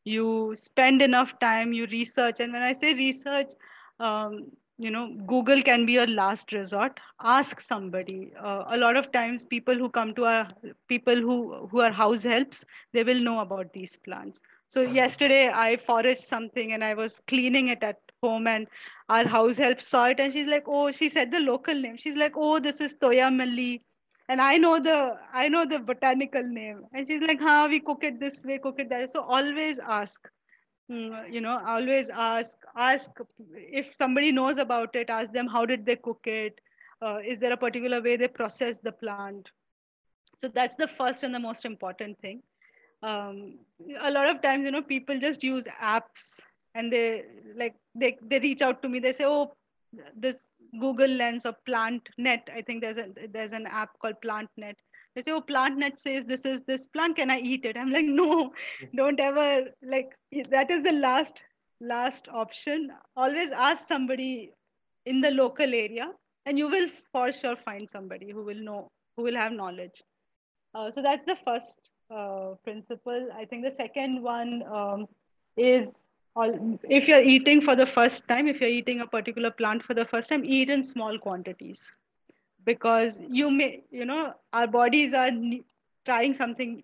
You 0.05 0.53
spend 0.55 1.01
enough 1.01 1.38
time. 1.39 1.74
You 1.74 1.86
research, 1.88 2.39
and 2.39 2.53
when 2.53 2.62
I 2.63 2.74
say 2.74 2.93
research, 2.93 3.51
um, 4.00 4.51
you 4.83 4.91
know 4.91 5.07
google 5.33 5.61
can 5.63 5.85
be 5.85 5.93
your 5.93 6.07
last 6.07 6.51
resort 6.51 6.99
ask 7.23 7.61
somebody 7.61 8.33
uh, 8.39 8.63
a 8.67 8.77
lot 8.77 8.95
of 8.97 9.11
times 9.11 9.43
people 9.43 9.75
who 9.75 9.89
come 9.89 10.13
to 10.15 10.25
our 10.25 10.47
people 10.87 11.15
who 11.15 11.37
who 11.71 11.81
are 11.81 11.91
house 11.91 12.23
helps 12.23 12.65
they 12.93 13.03
will 13.03 13.21
know 13.29 13.39
about 13.39 13.73
these 13.73 13.97
plants 13.97 14.41
so 14.67 14.81
yesterday 14.81 15.49
I 15.53 15.77
foraged 15.77 16.23
something 16.23 16.73
and 16.73 16.83
I 16.83 16.93
was 16.95 17.19
cleaning 17.27 17.67
it 17.67 17.83
at 17.83 17.99
home 18.21 18.47
and 18.47 18.67
our 19.09 19.27
house 19.27 19.57
help 19.57 19.81
saw 19.81 20.05
it 20.05 20.19
and 20.19 20.33
she's 20.33 20.47
like, 20.47 20.63
oh, 20.67 20.91
she 20.91 21.09
said 21.09 21.31
the 21.31 21.39
local 21.39 21.75
name. 21.75 21.97
She's 21.97 22.15
like, 22.15 22.33
oh, 22.35 22.59
this 22.59 22.81
is 22.81 22.95
Toya 22.95 23.31
Malli. 23.35 23.83
And 24.29 24.41
I 24.41 24.57
know 24.57 24.79
the 24.79 25.17
I 25.33 25.47
know 25.49 25.65
the 25.65 25.79
botanical 25.79 26.43
name. 26.43 26.85
And 26.93 27.05
she's 27.07 27.21
like, 27.21 27.39
huh, 27.39 27.67
we 27.69 27.79
cook 27.81 28.03
it 28.03 28.19
this 28.19 28.43
way, 28.43 28.57
cook 28.57 28.79
it 28.79 28.89
that. 28.89 29.11
So 29.11 29.21
always 29.21 29.79
ask. 29.79 30.27
Mm, 30.91 31.31
you 31.31 31.41
know, 31.41 31.59
always 31.65 32.09
ask. 32.09 32.57
Ask 32.75 33.09
if 33.55 33.95
somebody 33.95 34.31
knows 34.31 34.57
about 34.57 34.95
it. 34.95 35.09
Ask 35.09 35.31
them 35.31 35.47
how 35.47 35.65
did 35.65 35.85
they 35.85 35.95
cook 35.95 36.25
it. 36.27 36.59
Uh, 37.01 37.19
is 37.25 37.39
there 37.39 37.53
a 37.53 37.57
particular 37.57 38.01
way 38.01 38.15
they 38.17 38.27
process 38.27 38.79
the 38.79 38.91
plant? 38.91 39.43
So 40.37 40.47
that's 40.47 40.75
the 40.75 40.87
first 40.87 41.23
and 41.23 41.33
the 41.33 41.39
most 41.39 41.65
important 41.65 42.19
thing 42.19 42.41
um, 43.03 43.59
a 44.01 44.11
lot 44.11 44.27
of 44.29 44.41
times 44.41 44.65
you 44.65 44.71
know 44.71 44.81
people 44.81 45.17
just 45.19 45.43
use 45.43 45.65
apps 45.81 46.39
and 46.75 46.91
they 46.91 47.23
like 47.55 47.75
they, 47.95 48.17
they 48.21 48.39
reach 48.39 48.61
out 48.61 48.81
to 48.81 48.89
me 48.89 48.99
they 48.99 49.11
say 49.13 49.25
oh 49.25 49.53
this 50.15 50.45
google 50.79 51.07
lens 51.07 51.45
or 51.45 51.53
plant 51.65 52.09
net 52.17 52.47
i 52.55 52.61
think 52.61 52.81
there's 52.81 52.97
a 52.97 53.07
there's 53.31 53.53
an 53.53 53.65
app 53.67 53.89
called 53.99 54.19
plant 54.21 54.49
net 54.57 54.75
they 55.15 55.22
say 55.22 55.32
oh 55.32 55.41
plant 55.41 55.77
net 55.77 56.00
says 56.00 56.25
this 56.25 56.46
is 56.46 56.62
this 56.62 56.88
plant 56.88 57.15
can 57.15 57.29
i 57.29 57.39
eat 57.39 57.65
it? 57.65 57.77
I'm 57.77 57.91
like 57.91 58.05
no 58.05 58.51
don't 58.96 59.20
ever 59.20 59.65
like 59.84 60.12
that 60.50 60.72
is 60.72 60.84
the 60.84 60.91
last 60.91 61.41
last 61.82 62.27
option. 62.32 62.91
Always 63.15 63.51
ask 63.51 63.88
somebody 63.88 64.51
in 65.05 65.22
the 65.22 65.32
local 65.32 65.74
area 65.74 66.12
and 66.46 66.58
you 66.58 66.70
will 66.70 66.89
for 67.12 67.32
sure 67.32 67.55
find 67.55 67.89
somebody 67.89 68.32
who 68.32 68.43
will 68.43 68.60
know 68.60 68.91
who 69.15 69.24
will 69.24 69.36
have 69.36 69.51
knowledge. 69.51 70.01
Uh, 70.74 70.89
so 70.89 71.01
that's 71.01 71.25
the 71.25 71.38
first 71.46 71.79
uh, 72.10 72.55
principle. 72.63 73.29
I 73.36 73.46
think 73.46 73.63
the 73.63 73.75
second 73.75 74.22
one 74.22 74.63
um, 74.63 75.08
is 75.55 76.03
all, 76.36 76.79
if 76.89 77.08
you're 77.08 77.22
eating 77.22 77.62
for 77.62 77.75
the 77.75 77.86
first 77.86 78.27
time, 78.27 78.48
if 78.48 78.60
you're 78.60 78.70
eating 78.70 79.01
a 79.01 79.08
particular 79.08 79.51
plant 79.51 79.84
for 79.84 79.93
the 79.93 80.05
first 80.05 80.29
time, 80.29 80.43
eat 80.43 80.72
in 80.72 80.84
small 80.84 81.20
quantities 81.20 81.91
because 82.65 83.20
you 83.29 83.50
may, 83.51 83.84
you 83.91 84.05
know, 84.05 84.34
our 84.53 84.67
bodies 84.67 85.13
are 85.13 85.32
trying 86.05 86.34
something 86.34 86.84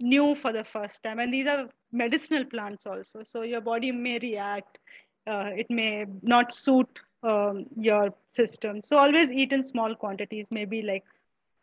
new 0.00 0.34
for 0.34 0.52
the 0.52 0.64
first 0.64 1.02
time. 1.02 1.18
And 1.18 1.32
these 1.32 1.46
are 1.46 1.68
medicinal 1.92 2.44
plants 2.44 2.86
also. 2.86 3.22
So 3.24 3.42
your 3.42 3.60
body 3.60 3.92
may 3.92 4.18
react, 4.18 4.78
uh, 5.26 5.50
it 5.56 5.70
may 5.70 6.06
not 6.22 6.54
suit 6.54 6.88
um, 7.22 7.66
your 7.76 8.10
system. 8.28 8.82
So 8.82 8.98
always 8.98 9.30
eat 9.30 9.52
in 9.52 9.62
small 9.62 9.94
quantities, 9.94 10.48
maybe 10.50 10.82
like 10.82 11.04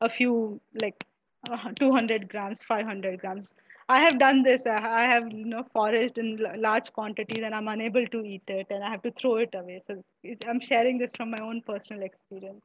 a 0.02 0.10
few, 0.10 0.60
like 0.82 1.06
uh, 1.50 1.72
200 1.80 2.30
grams 2.30 2.62
500 2.64 3.20
grams 3.20 3.56
i 3.90 4.00
have 4.00 4.20
done 4.20 4.44
this 4.44 4.66
i 4.66 5.02
have 5.02 5.32
you 5.32 5.46
know 5.46 5.64
foraged 5.74 6.18
in 6.18 6.38
large 6.58 6.92
quantities 6.94 7.42
and 7.44 7.56
i'm 7.56 7.68
unable 7.68 8.06
to 8.08 8.24
eat 8.24 8.44
it 8.48 8.68
and 8.70 8.84
i 8.84 8.90
have 8.90 9.02
to 9.02 9.12
throw 9.12 9.36
it 9.38 9.54
away 9.56 9.82
so 9.86 10.04
i'm 10.48 10.60
sharing 10.60 10.98
this 10.98 11.12
from 11.18 11.32
my 11.32 11.40
own 11.42 11.62
personal 11.62 12.04
experience 12.04 12.62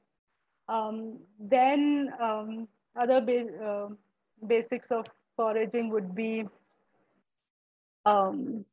um, 0.69 1.19
then 1.39 2.11
um, 2.21 2.69
other 3.01 3.21
ba- 3.21 3.65
uh, 3.65 3.89
basics 4.47 4.91
of 4.91 5.07
foraging 5.37 5.91
would 5.91 6.15
be 6.15 6.45
um, 8.05 8.65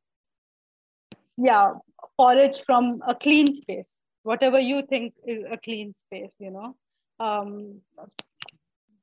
yeah 1.36 1.72
forage 2.16 2.62
from 2.66 3.02
a 3.06 3.14
clean 3.14 3.52
space 3.52 4.02
whatever 4.22 4.58
you 4.58 4.82
think 4.88 5.12
is 5.26 5.44
a 5.50 5.58
clean 5.58 5.94
space 6.06 6.32
you 6.38 6.50
know 6.50 6.74
um, 7.20 7.80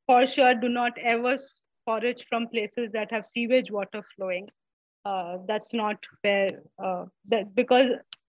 for 0.08 0.26
sure 0.26 0.54
do 0.56 0.70
not 0.70 0.98
ever 0.98 1.38
forage 1.86 2.26
from 2.30 2.48
places 2.48 2.92
that 2.92 3.12
have 3.12 3.26
sewage 3.26 3.72
water 3.72 4.04
flowing. 4.16 4.48
Uh, 5.06 5.38
that's 5.48 5.74
not 5.74 5.98
fair. 6.22 6.62
Uh, 6.84 7.06
that, 7.28 7.54
because 7.56 7.92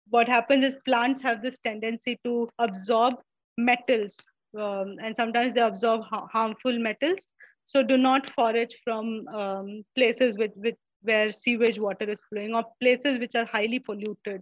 what 0.10 0.28
happens 0.28 0.64
is 0.64 0.76
plants 0.86 1.22
have 1.22 1.42
this 1.42 1.58
tendency 1.64 2.20
to 2.24 2.50
absorb 2.60 3.16
metals 3.58 4.18
um, 4.58 4.96
and 5.02 5.16
sometimes 5.16 5.54
they 5.54 5.62
absorb 5.62 6.02
ha- 6.10 6.28
harmful 6.32 6.78
metals. 6.78 7.28
So 7.66 7.82
do 7.82 7.98
not 7.98 8.30
forage 8.32 8.76
from 8.84 9.28
um, 9.30 9.84
places 9.96 10.38
with, 10.38 10.52
with 10.56 10.76
where 11.02 11.32
sewage 11.32 11.80
water 11.80 12.10
is 12.10 12.20
flowing 12.30 12.54
or 12.54 12.64
places 12.80 13.18
which 13.18 13.36
are 13.36 13.46
highly 13.46 13.80
polluted. 13.80 14.42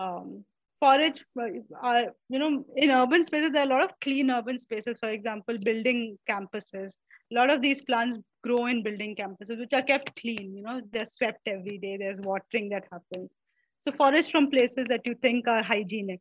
Um, 0.00 0.44
forage 0.80 1.24
are, 1.36 1.96
uh, 1.96 2.04
you 2.28 2.38
know, 2.38 2.64
in 2.76 2.90
urban 2.90 3.24
spaces, 3.24 3.50
there 3.50 3.62
are 3.62 3.66
a 3.66 3.74
lot 3.74 3.84
of 3.84 3.90
clean 4.00 4.30
urban 4.30 4.58
spaces, 4.58 4.96
for 5.00 5.10
example, 5.10 5.56
building 5.58 6.18
campuses. 6.28 6.92
A 7.32 7.34
lot 7.34 7.50
of 7.50 7.62
these 7.62 7.82
plants 7.82 8.18
grow 8.42 8.66
in 8.66 8.82
building 8.82 9.16
campuses, 9.16 9.58
which 9.58 9.72
are 9.72 9.82
kept 9.82 10.20
clean, 10.20 10.54
you 10.56 10.62
know, 10.62 10.80
they're 10.92 11.06
swept 11.06 11.40
every 11.46 11.78
day, 11.78 11.96
there's 11.96 12.20
watering 12.24 12.68
that 12.68 12.84
happens. 12.92 13.34
So 13.80 13.92
forage 13.92 14.30
from 14.30 14.50
places 14.50 14.86
that 14.88 15.06
you 15.06 15.14
think 15.22 15.48
are 15.48 15.62
hygienic. 15.62 16.20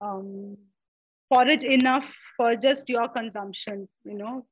Um, 0.00 0.56
forage 1.32 1.64
enough 1.64 2.12
for 2.36 2.56
just 2.56 2.88
your 2.88 3.08
consumption, 3.08 3.88
you 4.04 4.14
know, 4.14 4.46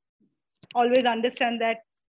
always 0.75 1.05
understand 1.05 1.61
that 1.61 1.79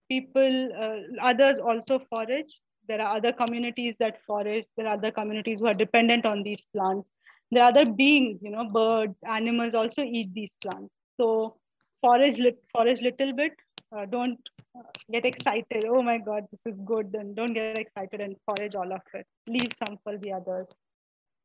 people, 0.09 0.69
uh, 0.79 1.25
others 1.25 1.59
also 1.59 1.99
forage 2.09 2.59
there 2.87 3.01
are 3.01 3.15
other 3.15 3.31
communities 3.31 3.95
that 3.99 4.17
forage. 4.25 4.65
There 4.75 4.87
are 4.87 4.95
other 4.95 5.11
communities 5.11 5.59
who 5.59 5.67
are 5.67 5.73
dependent 5.73 6.25
on 6.25 6.43
these 6.43 6.65
plants. 6.73 7.11
There 7.51 7.63
are 7.63 7.69
other 7.69 7.85
beings, 7.85 8.39
you 8.41 8.51
know, 8.51 8.65
birds, 8.69 9.19
animals 9.27 9.75
also 9.75 10.01
eat 10.01 10.33
these 10.33 10.55
plants. 10.61 10.93
So 11.15 11.57
forage, 12.01 12.37
forage 12.73 13.01
little 13.01 13.33
bit. 13.33 13.53
Uh, 13.95 14.05
don't 14.05 14.39
uh, 14.77 14.83
get 15.11 15.25
excited. 15.25 15.85
Oh 15.87 16.01
my 16.01 16.17
God, 16.17 16.45
this 16.51 16.61
is 16.65 16.79
good. 16.85 17.13
And 17.13 17.35
don't 17.35 17.53
get 17.53 17.77
excited 17.77 18.21
and 18.21 18.35
forage 18.45 18.75
all 18.75 18.91
of 18.91 19.01
it. 19.13 19.25
Leave 19.47 19.69
some 19.85 19.97
for 20.03 20.17
the 20.17 20.33
others. 20.33 20.67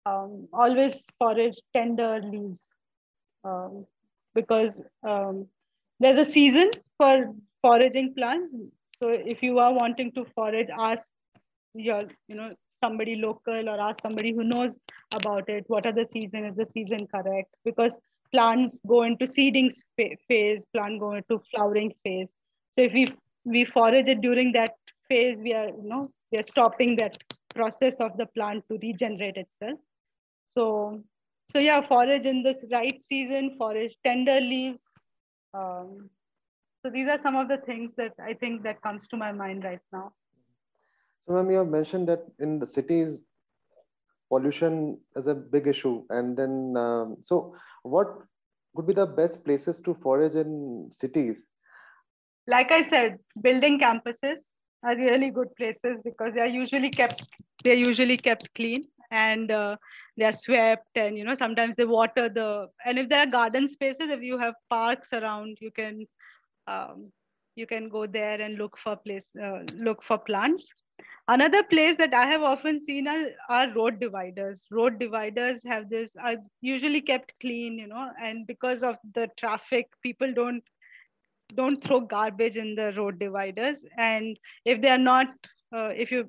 Um, 0.05 0.49
always 0.53 1.05
forage 1.19 1.59
tender 1.75 2.21
leaves 2.23 2.71
um, 3.47 3.87
because 4.35 4.81
um, 5.07 5.47
there's 6.01 6.19
a 6.19 6.31
season 6.31 6.71
for 6.99 7.35
foraging 7.63 8.15
plants. 8.15 8.51
So 8.99 9.09
if 9.09 9.43
you 9.43 9.59
are 9.59 9.73
wanting 9.73 10.13
to 10.13 10.25
forage, 10.35 10.69
ask 10.79 11.13
your 11.75 12.03
you 12.29 12.37
know 12.37 12.53
somebody 12.83 13.17
local 13.17 13.69
or 13.69 13.81
ask 13.81 14.01
somebody 14.03 14.33
who 14.33 14.45
knows 14.45 14.79
about 15.15 15.49
it 15.49 15.65
what 15.69 15.87
are 15.87 15.93
the 15.93 16.05
season 16.05 16.45
is 16.45 16.57
the 16.57 16.67
season 16.67 17.07
correct? 17.07 17.55
Because 17.65 17.93
plants 18.33 18.81
go 18.87 19.03
into 19.03 19.27
seeding 19.27 19.71
phase 20.29 20.65
plant 20.73 21.01
go 21.01 21.13
into 21.15 21.41
flowering 21.51 21.93
phase. 22.05 22.33
So 22.77 22.85
if 22.85 22.93
we 22.93 23.07
we 23.45 23.65
forage 23.65 24.09
it 24.09 24.21
during 24.21 24.53
that 24.53 24.75
phase 25.09 25.39
we 25.39 25.53
are 25.55 25.69
you 25.69 25.89
know 25.93 26.11
we 26.33 26.39
are 26.39 26.43
stopping 26.43 26.97
that 26.97 27.17
process 27.55 28.01
of 28.01 28.17
the 28.17 28.27
plant 28.27 28.65
to 28.71 28.79
regenerate 28.83 29.37
itself. 29.37 29.79
So 30.51 31.03
so 31.53 31.61
yeah 31.61 31.81
forage 31.87 32.27
in 32.27 32.43
this 32.43 32.65
right 32.71 33.05
season 33.05 33.55
forage 33.59 33.97
tender 34.05 34.41
leaves 34.41 34.85
um, 35.55 36.11
so 36.83 36.91
these 36.91 37.09
are 37.09 37.19
some 37.19 37.37
of 37.37 37.49
the 37.49 37.59
things 37.59 37.95
that 37.97 38.13
i 38.21 38.33
think 38.33 38.63
that 38.63 38.81
comes 38.83 39.07
to 39.07 39.17
my 39.17 39.33
mind 39.33 39.65
right 39.65 39.81
now 39.93 40.13
so, 41.27 41.33
ma'am, 41.33 41.51
you 41.51 41.57
have 41.57 41.69
mentioned 41.69 42.09
that 42.09 42.25
in 42.39 42.61
the 42.61 42.67
cities, 42.67 43.25
pollution 44.29 44.99
is 45.17 45.27
a 45.27 45.35
big 45.35 45.67
issue. 45.67 46.05
And 46.09 46.37
then, 46.37 46.77
um, 46.77 47.17
so 47.23 47.57
what 47.83 48.19
would 48.75 48.87
be 48.87 48.95
the 48.95 49.07
best 49.07 49.45
places 49.45 49.81
to 49.81 49.95
forage 49.95 50.37
in 50.37 50.89
cities? 50.93 51.45
Like 52.47 52.71
I 52.71 52.83
said, 52.83 53.19
building 53.41 53.81
campuses 53.81 54.39
are 54.85 54.97
really 54.97 55.31
good 55.31 55.49
places 55.57 55.99
because 56.05 56.33
they 56.35 56.41
are 56.41 56.47
usually 56.47 56.91
kept 56.91 57.27
they're 57.65 57.75
usually 57.75 58.17
kept 58.17 58.55
clean 58.55 58.85
and 59.11 59.51
uh, 59.51 59.77
they're 60.17 60.33
swept 60.33 60.97
and 60.97 61.17
you 61.17 61.25
know 61.25 61.35
sometimes 61.35 61.77
they 61.77 61.85
water 61.85 62.29
the 62.29 62.67
and 62.85 62.99
if 62.99 63.09
there 63.09 63.21
are 63.21 63.27
garden 63.27 63.69
spaces 63.69 64.11
if 64.11 64.23
you 64.23 64.39
have 64.39 64.55
parks 64.71 65.13
around 65.13 65.57
you 65.61 65.71
can 65.71 66.07
um, 66.67 67.11
you 67.57 67.67
can 67.67 67.89
go 67.89 68.07
there 68.07 68.41
and 68.41 68.59
look 68.59 68.77
for 68.79 68.97
place 68.97 69.35
uh, 69.43 69.63
look 69.75 70.03
for 70.03 70.19
plants. 70.19 70.73
Another 71.29 71.63
place 71.65 71.97
that 71.97 72.15
i 72.15 72.25
have 72.27 72.43
often 72.43 72.79
seen 72.81 73.09
are, 73.09 73.27
are 73.49 73.73
road 73.75 73.99
dividers. 74.01 74.65
Road 74.71 74.99
dividers 74.99 75.63
have 75.65 75.89
this 75.91 76.15
are 76.23 76.37
usually 76.61 77.01
kept 77.01 77.33
clean 77.41 77.79
you 77.79 77.89
know 77.89 78.11
and 78.23 78.47
because 78.47 78.83
of 78.83 78.97
the 79.15 79.29
traffic 79.37 79.89
people 80.03 80.33
don't 80.33 80.63
don't 81.55 81.83
throw 81.83 82.01
garbage 82.01 82.57
in 82.57 82.75
the 82.75 82.93
road 82.97 83.19
dividers. 83.19 83.85
And 83.97 84.39
if 84.65 84.81
they 84.81 84.89
are 84.89 84.99
not 84.99 85.29
uh, 85.75 85.91
if 85.97 86.11
you 86.13 86.29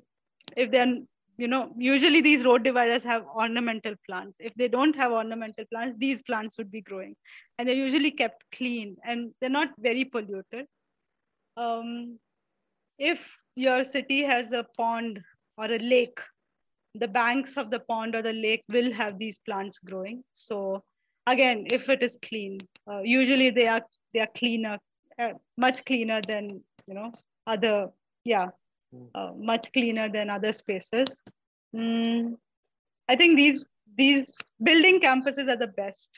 if 0.56 0.70
they're 0.70 0.94
you 1.38 1.46
know 1.46 1.72
usually 1.78 2.20
these 2.20 2.44
road 2.44 2.64
dividers 2.64 3.04
have 3.04 3.24
ornamental 3.34 3.94
plants. 4.06 4.36
If 4.40 4.54
they 4.54 4.68
don't 4.68 4.96
have 4.96 5.12
ornamental 5.12 5.64
plants 5.72 5.96
these 5.98 6.20
plants 6.22 6.58
would 6.58 6.70
be 6.70 6.80
growing. 6.82 7.14
And 7.58 7.68
they're 7.68 7.74
usually 7.74 8.10
kept 8.10 8.44
clean 8.52 8.96
and 9.04 9.32
they're 9.40 9.50
not 9.50 9.70
very 9.78 10.04
polluted. 10.04 10.66
Um, 11.56 12.18
if 12.98 13.36
your 13.54 13.84
city 13.84 14.22
has 14.22 14.52
a 14.52 14.66
pond 14.76 15.20
or 15.56 15.66
a 15.66 15.78
lake 15.78 16.18
the 16.94 17.08
banks 17.08 17.56
of 17.56 17.70
the 17.70 17.80
pond 17.80 18.16
or 18.16 18.22
the 18.22 18.32
lake 18.32 18.64
will 18.68 18.92
have 18.92 19.18
these 19.18 19.38
plants 19.38 19.78
growing. 19.78 20.24
So 20.34 20.82
again 21.26 21.66
if 21.70 21.88
it 21.88 22.02
is 22.02 22.16
clean 22.22 22.58
uh, 22.90 23.00
usually 23.02 23.50
they 23.50 23.68
are 23.68 23.82
they 24.12 24.20
are 24.20 24.32
cleaner 24.36 24.78
uh, 25.20 25.32
much 25.56 25.84
cleaner 25.84 26.20
than 26.26 26.60
you 26.86 26.94
know 26.94 27.12
other 27.46 27.88
yeah. 28.24 28.48
Uh, 29.14 29.32
much 29.36 29.72
cleaner 29.72 30.08
than 30.08 30.30
other 30.30 30.52
spaces. 30.52 31.22
Mm, 31.74 32.36
i 33.08 33.16
think 33.16 33.36
these 33.36 33.66
these 33.96 34.30
building 34.62 35.00
campuses 35.00 35.48
are 35.48 35.56
the 35.56 35.72
best. 35.76 36.10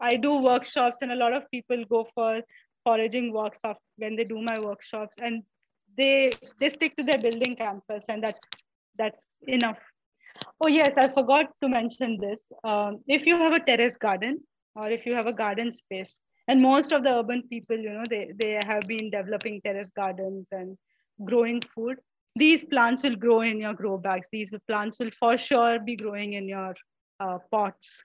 I 0.00 0.16
do 0.16 0.34
workshops 0.38 0.98
and 1.02 1.12
a 1.12 1.16
lot 1.16 1.32
of 1.32 1.50
people 1.50 1.84
go 1.90 2.06
for 2.14 2.40
foraging 2.84 3.32
walks 3.32 3.60
when 3.96 4.16
they 4.16 4.24
do 4.24 4.40
my 4.40 4.58
workshops 4.58 5.16
and 5.20 5.42
they 5.98 6.32
they 6.60 6.68
stick 6.68 6.96
to 6.96 7.02
their 7.02 7.18
building 7.18 7.56
campus 7.56 8.04
and 8.08 8.22
that's 8.22 8.44
that's 8.96 9.26
enough. 9.48 9.78
Oh 10.60 10.68
yes 10.68 10.96
i 10.96 11.08
forgot 11.08 11.46
to 11.62 11.68
mention 11.68 12.18
this. 12.20 12.40
Um, 12.64 13.00
if 13.08 13.26
you 13.26 13.36
have 13.38 13.52
a 13.52 13.60
terrace 13.60 13.96
garden 13.96 14.40
or 14.76 14.90
if 14.90 15.04
you 15.06 15.14
have 15.14 15.26
a 15.26 15.32
garden 15.32 15.70
space 15.72 16.20
and 16.48 16.60
most 16.62 16.92
of 16.92 17.02
the 17.04 17.18
urban 17.18 17.42
people 17.48 17.76
you 17.76 17.90
know 17.90 18.04
they, 18.08 18.32
they 18.38 18.52
have 18.66 18.82
been 18.86 19.10
developing 19.10 19.60
terrace 19.62 19.90
gardens 19.90 20.48
and 20.52 20.76
growing 21.24 21.60
food 21.60 21.98
these 22.36 22.64
plants 22.64 23.02
will 23.02 23.16
grow 23.16 23.40
in 23.42 23.60
your 23.60 23.74
grow 23.74 23.96
bags. 23.98 24.28
These 24.32 24.52
plants 24.66 24.98
will 24.98 25.10
for 25.18 25.38
sure 25.38 25.78
be 25.78 25.96
growing 25.96 26.32
in 26.34 26.48
your 26.48 26.74
uh, 27.20 27.38
pots. 27.50 28.04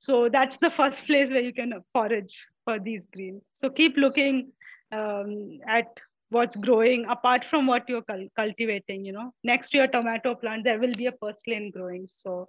So 0.00 0.28
that's 0.28 0.56
the 0.56 0.70
first 0.70 1.06
place 1.06 1.30
where 1.30 1.40
you 1.40 1.52
can 1.52 1.72
forage 1.92 2.46
for 2.64 2.78
these 2.78 3.06
greens. 3.12 3.48
So 3.52 3.70
keep 3.70 3.96
looking 3.96 4.52
um, 4.92 5.58
at 5.66 5.86
what's 6.30 6.56
growing 6.56 7.06
apart 7.06 7.44
from 7.44 7.66
what 7.66 7.88
you're 7.88 8.04
cultivating 8.36 9.04
you 9.04 9.12
know. 9.12 9.32
Next 9.44 9.70
to 9.70 9.78
your 9.78 9.86
tomato 9.86 10.34
plant 10.34 10.64
there 10.64 10.78
will 10.78 10.94
be 10.94 11.06
a 11.06 11.12
purslane 11.12 11.70
growing. 11.70 12.08
So 12.12 12.48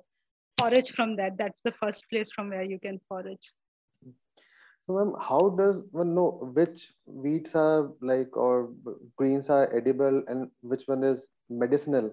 forage 0.59 0.91
from 0.91 1.15
that. 1.15 1.37
That's 1.37 1.61
the 1.61 1.71
first 1.71 2.05
place 2.09 2.29
from 2.31 2.49
where 2.49 2.63
you 2.63 2.79
can 2.79 2.99
forage 3.07 3.51
so, 4.89 4.95
ma'am, 4.95 5.13
how 5.21 5.49
does 5.49 5.83
one 5.91 6.15
know 6.15 6.51
which 6.55 6.91
weeds 7.05 7.53
are 7.53 7.91
like 8.01 8.35
or 8.35 8.71
greens 9.17 9.47
are 9.47 9.71
edible 9.71 10.23
and 10.27 10.49
which 10.61 10.87
one 10.87 11.03
is 11.03 11.27
medicinal? 11.47 12.11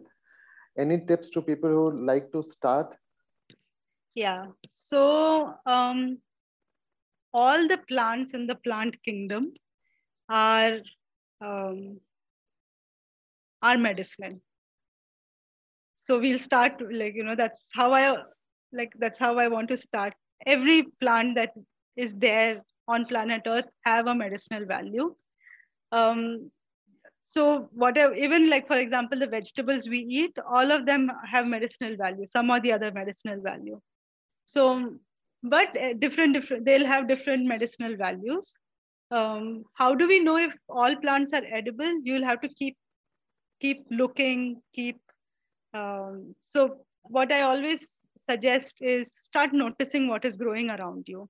Any 0.79 1.01
tips 1.07 1.31
to 1.31 1.41
people 1.41 1.71
who 1.71 2.05
like 2.05 2.31
to 2.33 2.43
start? 2.51 2.95
Yeah. 4.15 4.49
So, 4.69 5.55
um, 5.65 6.19
all 7.33 7.67
the 7.67 7.79
plants 7.89 8.35
in 8.35 8.47
the 8.47 8.57
plant 8.57 9.03
kingdom 9.03 9.55
are 10.29 10.81
um, 11.41 11.99
are 13.63 13.79
medicinal. 13.79 14.39
So 15.95 16.19
we'll 16.19 16.39
start 16.39 16.75
like 16.93 17.15
you 17.15 17.25
know 17.25 17.37
that's 17.37 17.71
how 17.73 17.95
I 17.95 18.17
like 18.71 18.93
that's 18.99 19.19
how 19.19 19.39
I 19.39 19.49
want 19.49 19.69
to 19.69 19.79
start. 19.79 20.13
Every 20.45 20.83
plant 21.01 21.37
that 21.37 21.53
is 21.97 22.13
there 22.15 22.63
on 22.89 23.07
planet 23.07 23.43
Earth 23.47 23.69
have 23.85 24.07
a 24.07 24.15
medicinal 24.15 24.65
value. 24.65 25.15
Um, 25.93 26.51
so 27.27 27.69
whatever, 27.73 28.15
even 28.15 28.49
like 28.49 28.67
for 28.67 28.79
example, 28.79 29.19
the 29.19 29.27
vegetables 29.27 29.89
we 29.89 29.99
eat, 29.99 30.37
all 30.49 30.71
of 30.71 30.87
them 30.87 31.11
have 31.29 31.47
medicinal 31.47 31.97
value, 31.97 32.27
some 32.27 32.51
or 32.51 32.61
the 32.61 32.73
other 32.73 32.93
medicinal 32.93 33.41
value. 33.41 33.81
So, 34.45 34.95
but 35.43 35.77
uh, 35.77 35.95
different, 35.95 36.35
different, 36.35 36.65
they'll 36.65 36.87
have 36.87 37.09
different 37.09 37.47
medicinal 37.47 37.97
values. 37.97 38.55
Um, 39.11 39.65
how 39.75 39.95
do 39.95 40.07
we 40.07 40.21
know 40.21 40.37
if 40.37 40.53
all 40.69 40.95
plants 40.97 41.33
are 41.33 41.43
edible? 41.51 42.01
You'll 42.03 42.25
have 42.25 42.41
to 42.43 42.49
keep, 42.49 42.77
keep 43.61 43.85
looking, 43.91 44.63
keep. 44.73 45.01
Um, 45.75 46.35
so 46.45 46.79
what 47.03 47.33
I 47.33 47.43
always 47.43 48.01
suggest 48.29 48.77
is 48.81 49.13
start 49.23 49.53
noticing 49.53 50.09
what 50.09 50.25
is 50.25 50.37
growing 50.37 50.71
around 50.71 51.05
you 51.07 51.29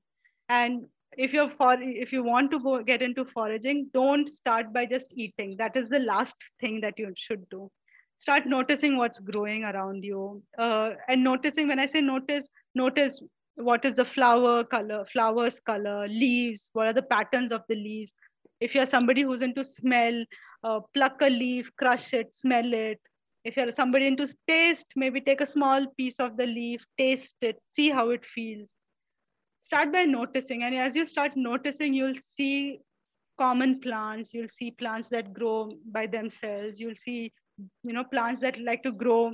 and 0.48 0.86
if 1.16 1.32
you're 1.32 1.50
for 1.50 1.76
if 1.80 2.12
you 2.12 2.22
want 2.22 2.50
to 2.50 2.60
go 2.60 2.82
get 2.82 3.02
into 3.02 3.24
foraging 3.24 3.88
don't 3.94 4.28
start 4.28 4.72
by 4.72 4.84
just 4.84 5.06
eating. 5.12 5.56
That 5.58 5.76
is 5.76 5.88
the 5.88 6.00
last 6.00 6.36
thing 6.60 6.80
that 6.82 6.98
you 6.98 7.12
should 7.16 7.48
do. 7.48 7.70
Start 8.18 8.46
noticing 8.46 8.96
what's 8.96 9.18
growing 9.18 9.64
around 9.64 10.04
you. 10.04 10.42
Uh, 10.58 10.90
and 11.08 11.24
noticing 11.24 11.68
when 11.68 11.78
i 11.78 11.86
say 11.86 12.00
notice 12.00 12.48
notice 12.74 13.20
what 13.56 13.84
is 13.84 13.94
the 13.94 14.04
flower 14.04 14.64
color 14.64 15.04
flowers 15.12 15.58
color 15.60 16.06
leaves 16.08 16.70
what 16.74 16.86
are 16.86 16.92
the 16.92 17.02
patterns 17.02 17.52
of 17.52 17.62
the 17.68 17.74
leaves. 17.74 18.12
If 18.60 18.74
you're 18.74 18.86
somebody 18.86 19.22
who's 19.22 19.42
into 19.42 19.64
smell 19.64 20.24
uh, 20.64 20.80
pluck 20.94 21.20
a 21.22 21.30
leaf 21.30 21.70
crush 21.78 22.12
it 22.12 22.34
smell 22.34 22.72
it. 22.74 23.00
If 23.44 23.56
you're 23.56 23.70
somebody 23.70 24.06
into 24.06 24.26
taste 24.46 24.92
maybe 24.96 25.20
take 25.20 25.40
a 25.40 25.46
small 25.46 25.86
piece 25.96 26.20
of 26.20 26.36
the 26.36 26.46
leaf 26.46 26.84
taste 26.98 27.36
it 27.40 27.56
see 27.66 27.90
how 27.90 28.10
it 28.10 28.24
feels 28.26 28.68
start 29.66 29.92
by 29.92 30.04
noticing. 30.04 30.62
And 30.62 30.76
as 30.76 30.94
you 30.94 31.04
start 31.04 31.32
noticing, 31.36 31.92
you'll 31.92 32.14
see 32.14 32.78
common 33.38 33.80
plants, 33.80 34.32
you'll 34.32 34.48
see 34.48 34.70
plants 34.70 35.08
that 35.08 35.32
grow 35.32 35.72
by 35.90 36.06
themselves, 36.06 36.78
you'll 36.78 36.96
see, 36.96 37.32
you 37.82 37.92
know, 37.92 38.04
plants 38.04 38.40
that 38.40 38.60
like 38.60 38.84
to 38.84 38.92
grow 38.92 39.32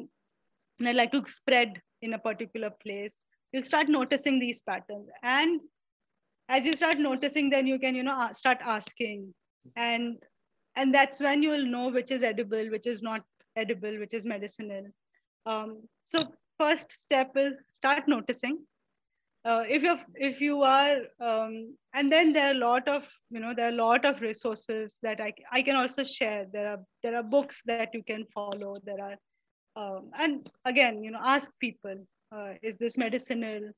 and 0.81 0.97
like 0.97 1.13
to 1.13 1.23
spread 1.29 1.81
in 2.01 2.15
a 2.15 2.19
particular 2.19 2.71
place. 2.83 3.15
You'll 3.53 3.63
start 3.63 3.89
noticing 3.89 4.39
these 4.39 4.63
patterns. 4.63 5.09
And 5.23 5.61
as 6.49 6.65
you 6.65 6.73
start 6.73 6.99
noticing, 6.99 7.51
then 7.51 7.67
you 7.67 7.79
can, 7.79 7.95
you 7.95 8.03
know, 8.03 8.31
start 8.33 8.59
asking. 8.63 9.35
And 9.77 10.17
and 10.77 10.95
that's 10.95 11.21
when 11.21 11.43
you 11.43 11.51
will 11.51 11.67
know 11.67 11.91
which 11.91 12.11
is 12.11 12.23
edible, 12.23 12.71
which 12.71 12.87
is 12.87 13.03
not 13.03 13.21
edible, 13.57 13.99
which 13.99 14.15
is 14.15 14.25
medicinal. 14.25 14.87
Um, 15.45 15.83
so 16.07 16.21
first 16.59 16.91
step 16.91 17.33
is 17.37 17.59
start 17.73 18.09
noticing 18.09 18.61
uh, 19.45 19.65
if 19.69 19.83
you 19.83 19.99
if 20.15 20.41
you 20.41 20.63
are 20.63 20.97
um, 21.21 21.75
and 21.95 22.11
then 22.13 22.33
there 22.33 22.49
are 22.49 22.55
a 22.55 22.59
lot 22.59 22.87
of 22.87 23.09
you 23.31 23.41
know 23.41 23.53
there 23.55 23.67
are 23.67 23.75
a 23.75 23.85
lot 23.85 24.05
of 24.05 24.21
resources 24.21 24.99
that 25.03 25.21
I, 25.21 25.33
I 25.51 25.63
can 25.63 25.77
also 25.77 26.05
share. 26.05 26.47
There 26.53 26.69
are 26.69 26.79
there 27.03 27.17
are 27.17 27.23
books 27.23 27.63
that 27.67 27.91
you 27.93 28.03
can 28.05 28.25
follow. 28.33 28.77
There 28.85 29.03
are 29.03 29.17
um, 29.75 30.11
and 30.15 30.49
again 30.65 31.03
you 31.03 31.11
know 31.11 31.21
ask 31.23 31.51
people 31.59 31.97
uh, 32.35 32.55
is 32.63 32.77
this 32.77 32.97
medicinal? 32.97 33.71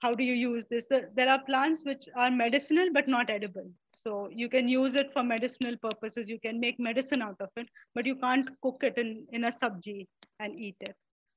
How 0.00 0.12
do 0.12 0.24
you 0.24 0.34
use 0.34 0.64
this? 0.68 0.88
There 0.88 1.28
are 1.28 1.44
plants 1.44 1.82
which 1.84 2.08
are 2.16 2.30
medicinal 2.30 2.88
but 2.92 3.06
not 3.06 3.30
edible. 3.30 3.70
So 3.94 4.28
you 4.32 4.48
can 4.48 4.68
use 4.68 4.96
it 4.96 5.12
for 5.12 5.22
medicinal 5.22 5.76
purposes. 5.76 6.28
You 6.28 6.40
can 6.40 6.58
make 6.58 6.80
medicine 6.80 7.22
out 7.22 7.36
of 7.38 7.50
it 7.56 7.68
but 7.94 8.06
you 8.06 8.16
can't 8.16 8.48
cook 8.62 8.82
it 8.82 8.98
in 8.98 9.24
in 9.30 9.44
a 9.44 9.52
sabji 9.52 10.08
and 10.40 10.58
eat 10.58 10.76
it. 10.80 10.96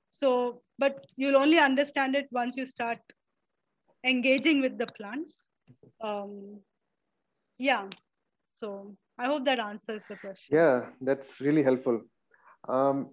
So 0.10 0.64
but 0.80 1.06
you'll 1.18 1.38
only 1.38 1.60
understand 1.60 2.16
it 2.16 2.28
once 2.32 2.58
you 2.58 2.66
start 2.66 2.98
engaging 4.06 4.62
with 4.62 4.78
the 4.78 4.88
plants. 4.88 5.44
Um, 6.02 6.62
yeah, 7.58 7.88
so 8.54 8.96
I 9.18 9.26
hope 9.28 9.46
that 9.46 9.60
answers 9.60 10.04
the 10.10 10.16
question. 10.16 10.58
Yeah, 10.58 10.86
that's 11.02 11.42
really 11.42 11.64
helpful. 11.64 12.02
Um, 12.68 13.10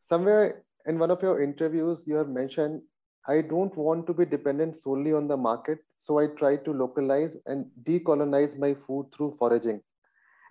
somewhere 0.00 0.62
in 0.86 0.98
one 0.98 1.10
of 1.10 1.22
your 1.22 1.42
interviews, 1.42 2.04
you 2.06 2.14
have 2.16 2.28
mentioned, 2.28 2.82
I 3.28 3.40
don't 3.42 3.76
want 3.76 4.06
to 4.06 4.14
be 4.14 4.24
dependent 4.24 4.76
solely 4.76 5.12
on 5.12 5.28
the 5.28 5.36
market, 5.36 5.78
so 5.96 6.18
I 6.18 6.26
try 6.28 6.56
to 6.56 6.72
localize 6.72 7.36
and 7.46 7.66
decolonize 7.84 8.58
my 8.58 8.74
food 8.86 9.06
through 9.14 9.36
foraging. 9.38 9.80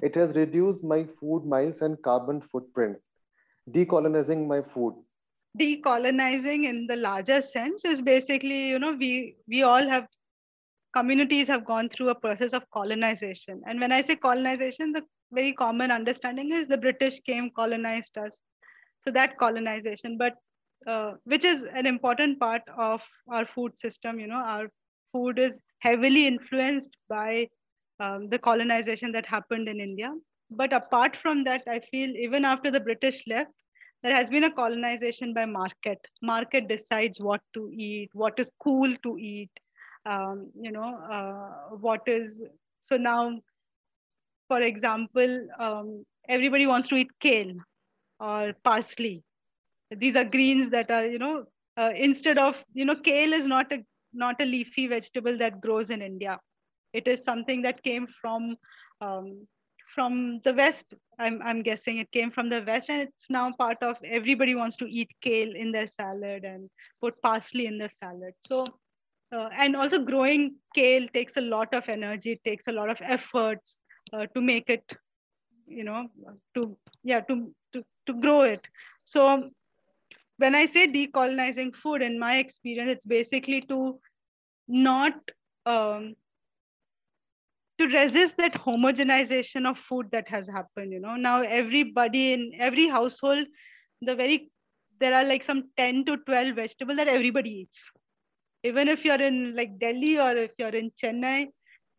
It 0.02 0.16
has 0.16 0.36
reduced 0.36 0.84
my 0.84 1.06
food 1.20 1.46
miles 1.46 1.82
and 1.82 2.02
carbon 2.02 2.42
footprint. 2.42 2.98
Decolonizing 3.70 4.48
my 4.48 4.62
food 4.62 4.94
decolonizing 5.58 6.66
in 6.66 6.86
the 6.88 6.96
larger 6.96 7.42
sense 7.42 7.84
is 7.84 8.02
basically 8.02 8.68
you 8.70 8.80
know 8.80 8.94
we 8.94 9.36
we 9.48 9.64
all 9.64 9.88
have 9.88 10.08
communities 10.94 11.48
have 11.48 11.66
gone 11.66 11.90
through 11.90 12.10
a 12.10 12.16
process 12.16 12.54
of 12.54 12.64
colonization. 12.72 13.62
And 13.68 13.80
when 13.80 13.92
I 13.92 14.02
say 14.02 14.16
colonization, 14.16 14.92
the 14.92 15.04
very 15.32 15.54
common 15.54 15.92
understanding 15.92 16.52
is 16.52 16.68
the 16.68 16.78
British 16.78 17.20
came, 17.22 17.52
colonized 17.56 18.18
us. 18.18 18.40
So 19.02 19.12
that 19.12 19.38
colonization, 19.38 20.18
but 20.18 20.34
uh, 20.88 21.14
which 21.26 21.46
is 21.46 21.64
an 21.64 21.86
important 21.86 22.40
part 22.40 22.62
of 22.78 23.02
our 23.30 23.46
food 23.46 23.78
system. 23.78 24.20
You 24.20 24.28
know, 24.28 24.44
our 24.44 24.68
food 25.12 25.38
is 25.40 25.58
heavily 25.80 26.26
influenced 26.26 26.96
by 27.10 27.48
um, 28.00 28.30
the 28.30 28.40
colonization 28.40 29.12
that 29.12 29.26
happened 29.26 29.68
in 29.68 29.80
India. 29.80 30.12
But 30.50 30.74
apart 30.74 31.18
from 31.22 31.44
that, 31.44 31.64
I 31.68 31.80
feel 31.92 32.10
even 32.10 32.46
after 32.46 32.72
the 32.72 32.80
British 32.80 33.22
left, 33.28 33.52
there 34.04 34.16
has 34.16 34.30
been 34.30 34.46
a 34.46 34.52
colonization 34.52 35.34
by 35.34 35.46
market. 35.46 36.00
Market 36.22 36.68
decides 36.68 37.20
what 37.20 37.42
to 37.54 37.70
eat, 37.72 38.10
what 38.14 38.40
is 38.40 38.52
cool 38.64 38.96
to 39.04 39.18
eat, 39.18 39.50
um, 40.06 40.50
you 40.60 40.72
know, 40.72 40.98
uh, 41.12 41.76
what 41.76 42.02
is, 42.08 42.42
so 42.84 42.98
now, 42.98 43.40
for 44.48 44.62
example, 44.62 45.48
um, 45.60 46.06
everybody 46.28 46.66
wants 46.66 46.88
to 46.88 46.96
eat 46.96 47.12
kale 47.20 47.54
or 48.20 48.54
parsley. 48.64 49.22
These 49.92 50.16
are 50.16 50.26
greens 50.26 50.70
that 50.70 50.90
are, 50.92 51.06
you 51.06 51.20
know, 51.20 51.46
uh, 51.78 51.92
instead 51.96 52.38
of, 52.38 52.64
you 52.74 52.86
know, 52.86 52.96
kale 52.96 53.34
is 53.34 53.48
not 53.48 53.72
a, 53.72 53.84
not 54.14 54.42
a 54.42 54.46
leafy 54.46 54.88
vegetable 54.88 55.38
that 55.38 55.62
grows 55.62 55.90
in 55.90 56.02
India. 56.02 56.40
It 56.94 57.08
is 57.08 57.24
something 57.24 57.62
that 57.64 57.84
came 57.84 58.08
from 58.22 58.56
um, 59.02 59.48
from 59.94 60.40
the 60.44 60.54
West. 60.54 60.94
I'm, 61.20 61.42
I'm 61.44 61.62
guessing 61.62 61.98
it 61.98 62.12
came 62.12 62.32
from 62.32 62.50
the 62.50 62.64
West 62.66 62.90
and 62.90 63.02
it's 63.02 63.30
now 63.30 63.52
part 63.58 63.78
of 63.82 63.98
everybody 64.04 64.56
wants 64.56 64.76
to 64.78 64.86
eat 64.86 65.10
kale 65.22 65.54
in 65.56 65.72
their 65.72 65.88
salad 65.88 66.46
and 66.46 66.70
put 67.02 67.22
parsley 67.22 67.66
in 67.66 67.78
the 67.78 67.90
salad. 67.90 68.34
So, 68.40 68.66
uh, 69.36 69.50
and 69.58 69.76
also 69.76 70.00
growing 70.00 70.56
kale 70.76 71.08
takes 71.14 71.38
a 71.38 71.42
lot 71.42 71.74
of 71.74 71.90
energy, 71.90 72.32
it 72.32 72.44
takes 72.44 72.68
a 72.68 72.72
lot 72.72 72.90
of 72.90 73.02
efforts 73.02 73.80
uh, 74.14 74.26
to 74.34 74.42
make 74.42 74.70
it, 74.70 74.84
you 75.68 75.84
know, 75.84 76.08
to, 76.56 76.78
yeah, 77.04 77.20
to, 77.22 77.54
to, 77.74 77.84
to 78.06 78.14
grow 78.14 78.42
it. 78.42 78.66
So 79.04 79.50
when 80.38 80.56
I 80.56 80.66
say 80.66 80.88
decolonizing 80.88 81.76
food, 81.76 82.02
in 82.02 82.18
my 82.18 82.38
experience, 82.38 82.90
it's 82.90 83.06
basically 83.06 83.62
to 83.64 84.00
not 84.68 85.14
um, 85.66 86.16
to 87.80 87.88
resist 87.88 88.36
that 88.38 88.54
homogenization 88.54 89.68
of 89.70 89.78
food 89.78 90.08
that 90.12 90.28
has 90.28 90.48
happened 90.48 90.92
you 90.92 91.00
know. 91.00 91.16
Now 91.16 91.42
everybody 91.42 92.34
in 92.34 92.52
every 92.60 92.88
household 92.88 93.46
the 94.02 94.16
very 94.16 94.52
there 95.00 95.14
are 95.14 95.24
like 95.24 95.44
some 95.44 95.64
10 95.78 96.06
to 96.06 96.18
12 96.18 96.56
vegetables 96.56 96.98
that 96.98 97.08
everybody 97.08 97.50
eats. 97.62 97.90
Even 98.64 98.90
if 98.90 99.06
you're 99.06 99.22
in 99.22 99.56
like 99.56 99.80
delhi 99.80 100.20
or 100.20 100.36
if 100.36 100.52
you're 100.58 100.76
in 100.76 100.92
chennai 101.02 101.48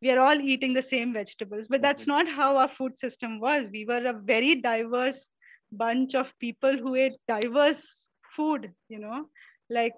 we 0.03 0.11
are 0.11 0.19
all 0.19 0.40
eating 0.40 0.73
the 0.73 0.83
same 0.83 1.12
vegetables. 1.12 1.66
But 1.69 1.83
that's 1.83 2.03
mm-hmm. 2.03 2.27
not 2.27 2.29
how 2.29 2.57
our 2.57 2.69
food 2.69 2.99
system 2.99 3.38
was. 3.40 3.69
We 3.71 3.85
were 3.85 4.05
a 4.07 4.14
very 4.14 4.55
diverse 4.57 5.29
bunch 5.73 6.14
of 6.14 6.33
people 6.40 6.77
who 6.77 6.95
ate 6.95 7.16
diverse 7.29 8.09
food 8.37 8.73
you 8.88 8.99
know. 8.99 9.27
Like 9.71 9.95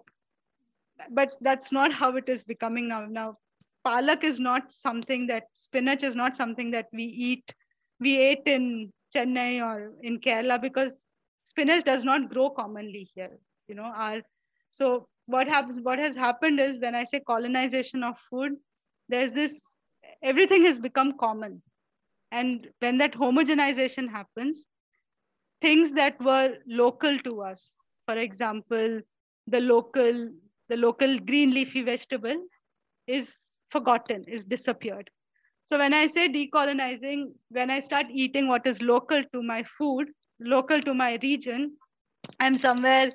but 1.11 1.33
that's 1.41 1.73
not 1.73 1.93
how 1.93 2.17
it 2.17 2.29
is 2.29 2.45
becoming 2.45 2.89
now. 2.89 3.07
Now 3.07 3.39
palak 3.87 4.25
is 4.25 4.39
not 4.41 4.73
something 4.73 5.27
that 5.27 5.45
spinach 5.53 6.03
is 6.03 6.17
not 6.17 6.37
something 6.37 6.71
that 6.71 6.87
we 6.93 7.05
eat. 7.05 7.55
We 8.01 8.19
ate 8.19 8.43
in 8.47 8.93
chennai 9.15 9.63
or 9.63 9.93
in 10.03 10.21
kerala 10.21 10.61
because 10.61 11.05
spinach 11.45 11.85
does 11.85 12.05
not 12.05 12.31
grow 12.31 12.51
commonly 12.51 13.11
here 13.15 13.39
you 13.69 13.75
know 13.75 13.91
our 13.95 14.23
so 14.71 15.07
what 15.27 15.47
happens 15.47 15.79
what 15.83 15.99
has 15.99 16.17
happened 16.17 16.59
is 16.59 16.79
when 16.79 16.95
i 16.95 17.05
say 17.05 17.21
colonization 17.21 18.03
of 18.03 18.17
food 18.31 18.53
there's 19.09 19.33
this 19.33 19.75
everything 20.23 20.63
has 20.65 20.79
become 20.79 21.17
common. 21.19 21.63
And 22.31 22.69
when 22.81 22.99
that 22.99 23.13
homogenization 23.13 24.09
happens 24.11 24.67
things 25.61 25.93
that 25.93 26.21
were 26.23 26.57
local 26.67 27.19
to 27.21 27.43
us 27.43 27.75
for 28.07 28.17
example 28.17 29.01
the 29.47 29.61
local 29.61 30.31
the 30.69 30.77
local 30.77 31.19
green 31.19 31.51
leafy 31.53 31.83
vegetable 31.83 32.37
is 33.07 33.52
forgotten, 33.73 34.25
is 34.29 34.45
disappeared. 34.45 35.11
So 35.67 35.79
when 35.79 35.95
I 35.95 36.07
say 36.07 36.29
decolonizing, 36.29 37.33
when 37.49 37.71
I 37.71 37.81
start 37.81 38.07
eating 38.13 38.49
what 38.49 38.67
is 38.67 38.83
local 38.83 39.23
to 39.33 39.43
my 39.43 39.65
food, 39.79 40.11
local 40.41 40.83
to 40.83 40.95
my 40.95 41.19
region, 41.23 41.73
I'm 42.41 42.59
somewhere, 42.59 43.13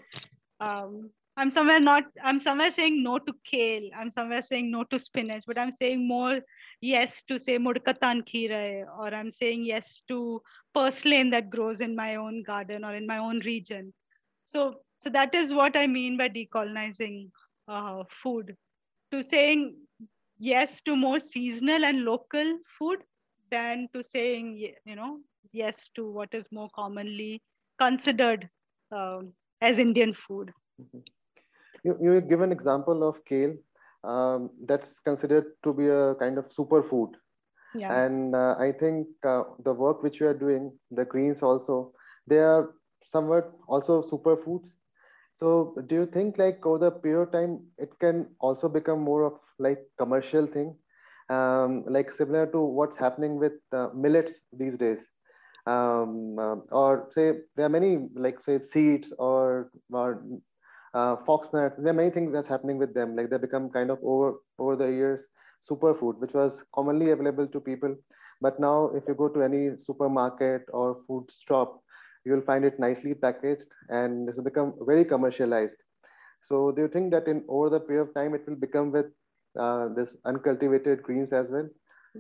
um, 0.60 1.12
I'm 1.38 1.52
somewhere 1.52 1.80
not, 1.80 2.04
I'm 2.24 2.40
somewhere 2.40 2.72
saying 2.72 3.04
no 3.04 3.20
to 3.20 3.34
kale. 3.46 3.90
I'm 3.96 4.10
somewhere 4.10 4.42
saying 4.42 4.72
no 4.72 4.84
to 4.86 4.98
spinach, 4.98 5.44
but 5.46 5.60
I'm 5.60 5.72
saying 5.72 6.08
more 6.08 6.40
yes 6.82 7.22
to 7.28 7.38
say 7.38 7.58
mudkatan 7.60 8.24
kheera, 8.32 8.86
or 9.00 9.14
I'm 9.14 9.30
saying 9.30 9.66
yes 9.66 10.02
to 10.08 10.42
purslane 10.74 11.30
that 11.32 11.50
grows 11.50 11.82
in 11.82 11.96
my 11.96 12.16
own 12.16 12.44
garden 12.44 12.84
or 12.84 12.96
in 12.96 13.06
my 13.06 13.20
own 13.20 13.40
region. 13.46 13.94
So, 14.46 14.82
so 15.00 15.10
that 15.12 15.36
is 15.36 15.54
what 15.54 15.78
I 15.78 15.86
mean 15.86 16.18
by 16.18 16.30
decolonizing 16.30 17.30
uh, 17.68 18.04
food. 18.24 18.56
To 19.12 19.22
saying 19.24 19.76
yes 20.40 20.82
to 20.82 20.96
more 20.96 21.20
seasonal 21.20 21.86
and 21.86 22.04
local 22.04 22.58
food 22.78 23.00
than 23.52 23.88
to 23.94 24.04
saying 24.04 24.58
you 24.86 24.96
know 24.96 25.20
yes 25.52 25.90
to 25.96 26.10
what 26.12 26.34
is 26.34 26.48
more 26.52 26.70
commonly 26.76 27.42
considered 27.80 28.50
um, 28.92 29.34
as 29.62 29.80
indian 29.80 30.14
food 30.14 30.52
mm-hmm. 30.82 31.00
you, 31.84 31.98
you 32.02 32.22
give 32.22 32.42
an 32.42 32.52
example 32.52 33.08
of 33.08 33.24
kale 33.26 33.56
um, 34.04 34.50
that's 34.66 35.00
considered 35.00 35.46
to 35.64 35.74
be 35.74 35.88
a 35.88 36.16
kind 36.16 36.38
of 36.38 36.48
superfood 36.50 37.14
yeah. 37.76 38.04
and 38.04 38.36
uh, 38.36 38.56
i 38.60 38.72
think 38.72 39.08
uh, 39.26 39.44
the 39.64 39.74
work 39.74 40.04
which 40.04 40.20
you 40.20 40.28
are 40.28 40.40
doing 40.46 40.72
the 40.92 41.06
greens 41.06 41.42
also 41.42 41.92
they 42.28 42.40
are 42.40 42.74
somewhat 43.12 43.52
also 43.68 44.02
superfoods 44.02 44.74
so 45.38 45.76
do 45.86 45.94
you 45.94 46.06
think 46.08 46.40
like 46.40 46.66
over 46.66 46.80
the 46.80 46.92
period 46.92 47.28
of 47.28 47.32
time, 47.32 47.60
it 47.78 47.92
can 48.00 48.26
also 48.40 48.68
become 48.68 49.02
more 49.02 49.24
of 49.24 49.34
like 49.60 49.80
commercial 49.98 50.46
thing, 50.46 50.76
um, 51.30 51.84
like 51.88 52.12
similar 52.12 52.46
to 52.48 52.60
what's 52.60 52.98
happening 52.98 53.38
with 53.40 53.54
uh, 53.74 53.90
millets 53.96 54.42
these 54.52 54.78
days? 54.78 55.08
Um, 55.66 56.38
uh, 56.40 56.56
or 56.72 57.08
say 57.14 57.34
there 57.56 57.66
are 57.66 57.70
many 57.70 58.08
like 58.16 58.42
say 58.44 58.60
seeds 58.60 59.14
or, 59.18 59.70
or 59.92 60.24
uh, 60.94 61.16
fox 61.26 61.52
nuts. 61.54 61.76
There 61.78 61.92
are 61.92 61.94
many 62.02 62.10
things 62.10 62.34
that's 62.34 62.48
happening 62.48 62.78
with 62.78 62.94
them. 62.94 63.16
Like 63.16 63.30
they 63.30 63.38
become 63.38 63.70
kind 63.70 63.92
of 63.92 64.00
over 64.04 64.36
over 64.60 64.76
the 64.76 64.92
years 64.92 65.26
superfood, 65.70 66.20
which 66.20 66.34
was 66.34 66.64
commonly 66.74 67.12
available 67.12 67.48
to 67.48 67.60
people. 67.60 67.96
But 68.42 68.60
now, 68.60 68.92
if 68.96 69.04
you 69.08 69.16
go 69.16 69.30
to 69.30 69.42
any 69.44 69.78
supermarket 69.78 70.64
or 70.74 70.96
food 71.08 71.30
shop, 71.48 71.82
you 72.26 72.34
will 72.34 72.42
find 72.42 72.66
it 72.66 72.80
nicely 72.80 73.14
packaged 73.14 73.66
and 73.90 74.28
this 74.28 74.36
has 74.36 74.44
become 74.44 74.74
very 74.82 75.04
commercialized. 75.06 75.78
So 76.44 76.72
do 76.72 76.82
you 76.84 76.88
think 76.88 77.12
that 77.12 77.28
in 77.28 77.44
over 77.48 77.70
the 77.70 77.80
period 77.80 78.04
of 78.04 78.14
time, 78.14 78.34
it 78.36 78.48
will 78.48 78.56
become 78.56 78.92
with 78.92 79.08
uh, 79.58 79.90
this 79.90 80.16
uncultivated 80.26 81.04
greens 81.04 81.34
as 81.34 81.50
well? 81.50 81.68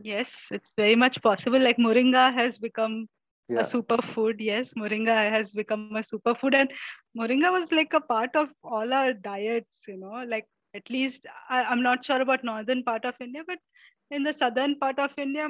Yes, 0.01 0.47
it's 0.51 0.73
very 0.75 0.95
much 0.95 1.21
possible. 1.21 1.59
Like 1.59 1.77
moringa 1.77 2.33
has 2.33 2.57
become 2.57 3.07
yeah. 3.49 3.59
a 3.59 3.63
superfood. 3.63 4.35
Yes, 4.39 4.73
moringa 4.75 5.29
has 5.31 5.53
become 5.53 5.95
a 5.95 6.01
superfood. 6.01 6.53
And 6.55 6.71
moringa 7.17 7.51
was 7.51 7.71
like 7.71 7.93
a 7.93 8.01
part 8.01 8.35
of 8.35 8.49
all 8.63 8.93
our 8.93 9.13
diets, 9.13 9.83
you 9.87 9.97
know, 9.97 10.23
like 10.27 10.45
at 10.75 10.89
least 10.89 11.25
I, 11.49 11.63
I'm 11.63 11.81
not 11.81 12.03
sure 12.05 12.21
about 12.21 12.43
northern 12.43 12.83
part 12.83 13.05
of 13.05 13.15
India, 13.19 13.43
but 13.47 13.59
in 14.11 14.23
the 14.23 14.33
southern 14.33 14.77
part 14.79 14.99
of 14.99 15.11
India, 15.17 15.47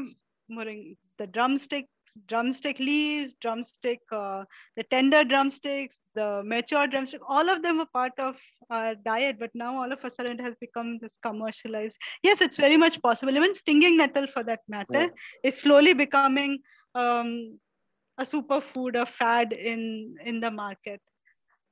moringa, 0.52 0.96
the 1.18 1.28
drumsticks, 1.28 1.90
drumstick 2.28 2.80
leaves, 2.80 3.34
drumstick, 3.42 4.00
uh, 4.12 4.44
the 4.76 4.84
tender 4.84 5.24
drumsticks, 5.24 6.00
the 6.16 6.42
mature 6.46 6.88
drumstick, 6.88 7.22
all 7.28 7.50
of 7.50 7.62
them 7.62 7.80
are 7.80 7.88
part 7.94 8.14
of 8.18 8.36
our 8.70 8.96
diet. 8.96 9.38
But 9.40 9.52
now 9.54 9.82
all 9.82 9.92
of 9.92 10.04
a 10.04 10.10
sudden 10.10 10.40
it 10.40 10.44
has 10.44 10.56
become 10.60 11.00
this 11.02 11.18
commercialized. 11.24 11.98
Yes, 12.24 12.42
it's 12.42 12.58
very 12.58 12.78
much 12.78 13.02
possible. 13.02 13.36
Even 13.36 13.56
stinging 13.56 13.98
nettle, 13.98 14.28
for 14.28 14.44
that 14.44 14.62
matter, 14.68 14.88
yeah. 14.92 15.08
is 15.44 15.58
slowly 15.58 15.94
becoming 15.94 16.60
um, 16.96 17.60
a 18.18 18.24
superfood, 18.24 19.00
a 19.02 19.06
fad 19.06 19.54
in 19.54 20.16
in 20.24 20.40
the 20.40 20.52
market. 20.52 21.02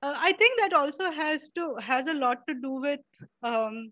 Uh, 0.01 0.13
I 0.15 0.33
think 0.33 0.59
that 0.59 0.73
also 0.73 1.11
has 1.11 1.49
to 1.55 1.75
has 1.75 2.07
a 2.07 2.13
lot 2.13 2.45
to 2.47 2.55
do 2.55 2.71
with. 2.71 2.99
Um, 3.41 3.91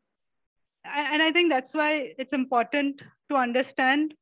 and 0.85 1.21
I 1.21 1.31
think 1.31 1.49
that's 1.49 1.73
why 1.73 2.13
it's 2.17 2.33
important 2.33 3.01
to 3.29 3.37
understand 3.37 4.13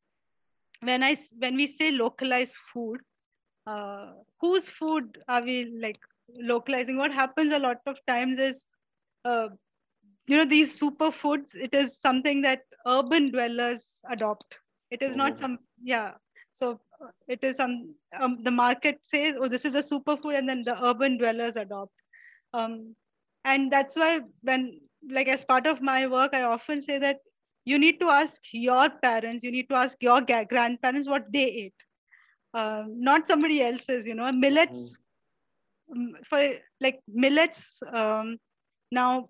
when 0.81 1.03
I 1.03 1.15
when 1.39 1.55
we 1.55 1.67
say 1.67 1.91
localized 1.91 2.57
food, 2.73 3.01
uh, 3.67 4.13
whose 4.39 4.69
food 4.69 5.17
are 5.27 5.41
we 5.43 5.73
like 5.81 5.99
localizing? 6.35 6.97
What 6.97 7.13
happens 7.13 7.51
a 7.51 7.59
lot 7.59 7.77
of 7.85 7.97
times 8.07 8.39
is, 8.39 8.65
uh, 9.25 9.49
you 10.27 10.37
know, 10.37 10.45
these 10.45 10.79
superfoods. 10.79 11.55
It 11.55 11.73
is 11.73 11.99
something 11.99 12.41
that 12.41 12.61
urban 12.87 13.31
dwellers 13.31 13.99
adopt. 14.09 14.55
It 14.91 15.01
is 15.01 15.15
not 15.15 15.33
oh. 15.33 15.35
some 15.35 15.59
yeah. 15.83 16.13
So 16.53 16.79
uh, 17.01 17.11
it 17.27 17.43
is 17.43 17.57
some 17.57 17.95
um, 18.19 18.43
the 18.43 18.51
market 18.51 18.99
says, 19.03 19.35
oh, 19.39 19.47
this 19.47 19.65
is 19.65 19.75
a 19.75 19.79
superfood, 19.79 20.37
and 20.37 20.47
then 20.49 20.63
the 20.63 20.81
urban 20.83 21.17
dwellers 21.17 21.55
adopt. 21.55 21.93
Um, 22.53 22.95
and 23.45 23.71
that's 23.71 23.95
why 23.95 24.21
when 24.41 24.79
like 25.09 25.27
as 25.27 25.45
part 25.45 25.67
of 25.67 25.81
my 25.81 26.07
work, 26.07 26.33
I 26.33 26.43
often 26.43 26.81
say 26.81 26.97
that 26.99 27.19
you 27.65 27.77
need 27.77 27.99
to 27.99 28.09
ask 28.09 28.41
your 28.51 28.89
parents, 28.89 29.43
you 29.43 29.51
need 29.51 29.69
to 29.69 29.75
ask 29.75 29.97
your 30.01 30.21
grandparents 30.21 31.07
what 31.07 31.31
they 31.31 31.45
ate, 31.45 31.83
uh, 32.53 32.83
not 32.87 33.27
somebody 33.27 33.61
else's. 33.61 34.05
You 34.05 34.15
know, 34.15 34.31
millets 34.31 34.95
mm-hmm. 35.93 36.23
for 36.23 36.53
like 36.79 36.99
millets. 37.07 37.79
Um, 37.91 38.37
now, 38.91 39.29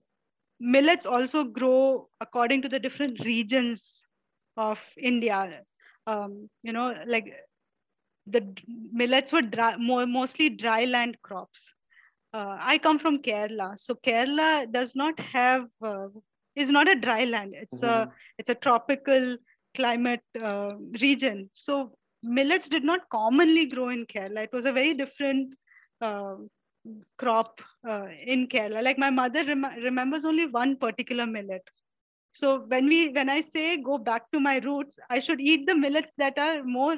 millets 0.60 1.06
also 1.06 1.44
grow 1.44 2.10
according 2.22 2.62
to 2.64 2.70
the 2.70 2.80
different 2.80 3.20
regions 3.26 4.06
of 4.58 4.82
India. 4.98 5.62
Um, 6.08 6.50
you 6.64 6.74
know, 6.74 6.96
like 7.06 7.34
the 8.28 8.56
millets 8.92 9.32
were 9.32 9.42
dry, 9.42 9.76
more, 9.78 10.06
mostly 10.06 10.50
dry 10.50 10.86
land 10.86 11.18
crops. 11.22 11.74
Uh, 12.34 12.58
I 12.60 12.78
come 12.78 12.98
from 12.98 13.22
Kerala, 13.22 13.78
so 13.78 13.94
Kerala 13.94 14.72
does 14.72 14.96
not 14.96 15.20
have 15.20 15.68
uh, 15.84 16.08
is 16.56 16.70
not 16.70 16.90
a 16.90 16.96
dry 16.96 17.26
land. 17.26 17.54
It's 17.56 17.76
mm-hmm. 17.76 18.10
a 18.10 18.14
it's 18.38 18.50
a 18.50 18.56
tropical 18.56 19.38
climate 19.76 20.24
uh, 20.42 20.72
region. 21.00 21.50
So 21.54 21.98
millets 22.24 22.70
did 22.70 22.84
not 22.84 23.10
commonly 23.10 23.66
grow 23.66 23.90
in 23.90 24.06
Kerala. 24.06 24.44
It 24.44 24.54
was 24.54 24.66
a 24.66 24.74
very 24.74 24.94
different 24.94 25.54
uh, 26.02 26.36
crop 27.18 27.62
uh, 27.88 28.08
in 28.26 28.48
Kerala. 28.48 28.84
Like 28.84 28.98
my 28.98 29.10
mother 29.10 29.46
rem- 29.46 29.80
remembers 29.84 30.26
only 30.26 30.46
one 30.46 30.78
particular 30.78 31.26
millet. 31.26 31.64
So 32.34 32.60
when 32.68 32.88
we 32.88 33.10
when 33.10 33.30
I 33.30 33.42
say 33.42 33.78
go 33.78 33.98
back 33.98 34.30
to 34.32 34.40
my 34.40 34.58
roots, 34.60 34.98
I 35.10 35.20
should 35.20 35.42
eat 35.42 35.66
the 35.66 35.76
millets 35.76 36.12
that 36.18 36.38
are 36.38 36.64
more 36.64 36.98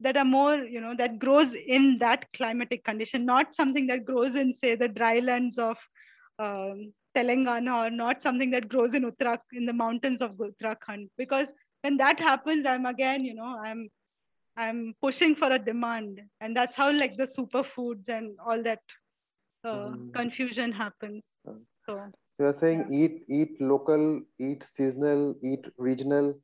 that 0.00 0.16
are 0.16 0.24
more 0.24 0.56
you 0.56 0.80
know 0.80 0.94
that 0.96 1.18
grows 1.18 1.54
in 1.54 1.98
that 1.98 2.26
climatic 2.32 2.84
condition 2.84 3.24
not 3.24 3.54
something 3.54 3.86
that 3.86 4.04
grows 4.04 4.34
in 4.34 4.52
say 4.52 4.74
the 4.74 4.88
dry 4.88 5.20
lands 5.20 5.58
of 5.58 5.78
um, 6.40 6.92
telangana 7.14 7.86
or 7.86 7.90
not 7.90 8.22
something 8.22 8.50
that 8.50 8.68
grows 8.68 8.94
in 8.94 9.04
uttarakhand 9.10 9.52
in 9.52 9.66
the 9.66 9.72
mountains 9.72 10.20
of 10.20 10.32
uttarakhand. 10.32 11.08
Because 11.16 11.52
when 11.82 11.96
that 11.96 12.20
happens 12.20 12.64
i'm 12.66 12.86
again 12.86 13.24
you 13.24 13.34
know 13.34 13.58
i'm 13.64 13.88
i'm 14.56 14.94
pushing 15.02 15.34
for 15.34 15.50
a 15.52 15.58
demand. 15.58 16.20
And 16.40 16.56
that's 16.56 16.74
how 16.74 16.92
like 16.92 17.16
the 17.16 17.24
superfoods 17.24 18.08
and 18.08 18.36
all 18.46 18.62
that 18.62 18.80
uh, 19.64 19.90
mm. 19.90 20.12
confusion 20.12 20.72
happens. 20.72 21.34
So, 21.44 21.58
so 21.86 22.00
you're 22.38 22.52
saying 22.52 22.86
yeah. 22.90 23.04
eat 23.04 23.24
eat 23.28 23.60
local 23.60 24.22
eat 24.38 24.64
seasonal 24.74 25.34
eat 25.42 25.64
regional? 25.76 26.34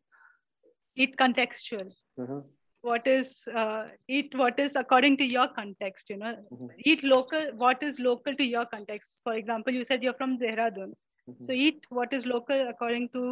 Eat 0.96 1.16
contextual. 1.16 1.90
Mm-hmm 2.18 2.40
what 2.88 3.06
is 3.06 3.28
uh, 3.62 3.84
eat 4.16 4.34
what 4.42 4.58
is 4.64 4.76
according 4.82 5.16
to 5.20 5.26
your 5.34 5.48
context 5.58 6.10
you 6.12 6.18
know 6.22 6.34
mm-hmm. 6.52 6.66
eat 6.90 7.04
local 7.04 7.44
what 7.64 7.82
is 7.82 7.98
local 7.98 8.34
to 8.40 8.46
your 8.54 8.64
context 8.74 9.20
for 9.24 9.34
example 9.34 9.72
you 9.78 9.84
said 9.90 10.02
you're 10.02 10.20
from 10.22 10.38
dehradun 10.42 10.90
mm-hmm. 10.92 11.44
so 11.46 11.52
eat 11.66 11.86
what 12.00 12.12
is 12.18 12.26
local 12.34 12.68
according 12.72 13.08
to 13.16 13.24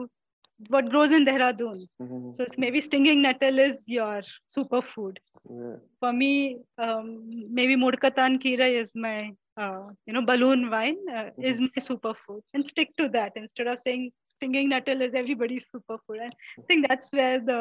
what 0.75 0.91
grows 0.93 1.11
in 1.17 1.25
dehradun 1.29 1.81
mm-hmm. 2.03 2.31
so 2.35 2.43
it's 2.43 2.59
maybe 2.65 2.81
stinging 2.89 3.23
nettle 3.29 3.59
is 3.69 3.83
your 3.87 4.21
superfood 4.57 5.17
yeah. 5.49 5.77
for 6.01 6.13
me 6.13 6.33
um, 6.85 7.09
maybe 7.59 7.77
mudkatan 7.87 8.39
kira 8.45 8.69
is 8.83 8.93
my 9.09 9.19
uh, 9.63 9.85
you 10.07 10.15
know 10.15 10.25
balloon 10.31 10.71
vine 10.77 11.03
uh, 11.17 11.29
is 11.51 11.57
mm-hmm. 11.57 11.75
my 11.75 11.83
superfood 11.91 12.41
and 12.55 12.73
stick 12.75 12.97
to 13.01 13.09
that 13.19 13.43
instead 13.43 13.69
of 13.75 13.79
saying 13.87 14.07
stinging 14.37 14.69
nettle 14.69 15.03
is 15.07 15.15
everybody's 15.23 15.67
superfood 15.75 16.19
and 16.25 16.35
i 16.63 16.65
think 16.71 16.89
that's 16.89 17.11
where 17.19 17.39
the 17.51 17.61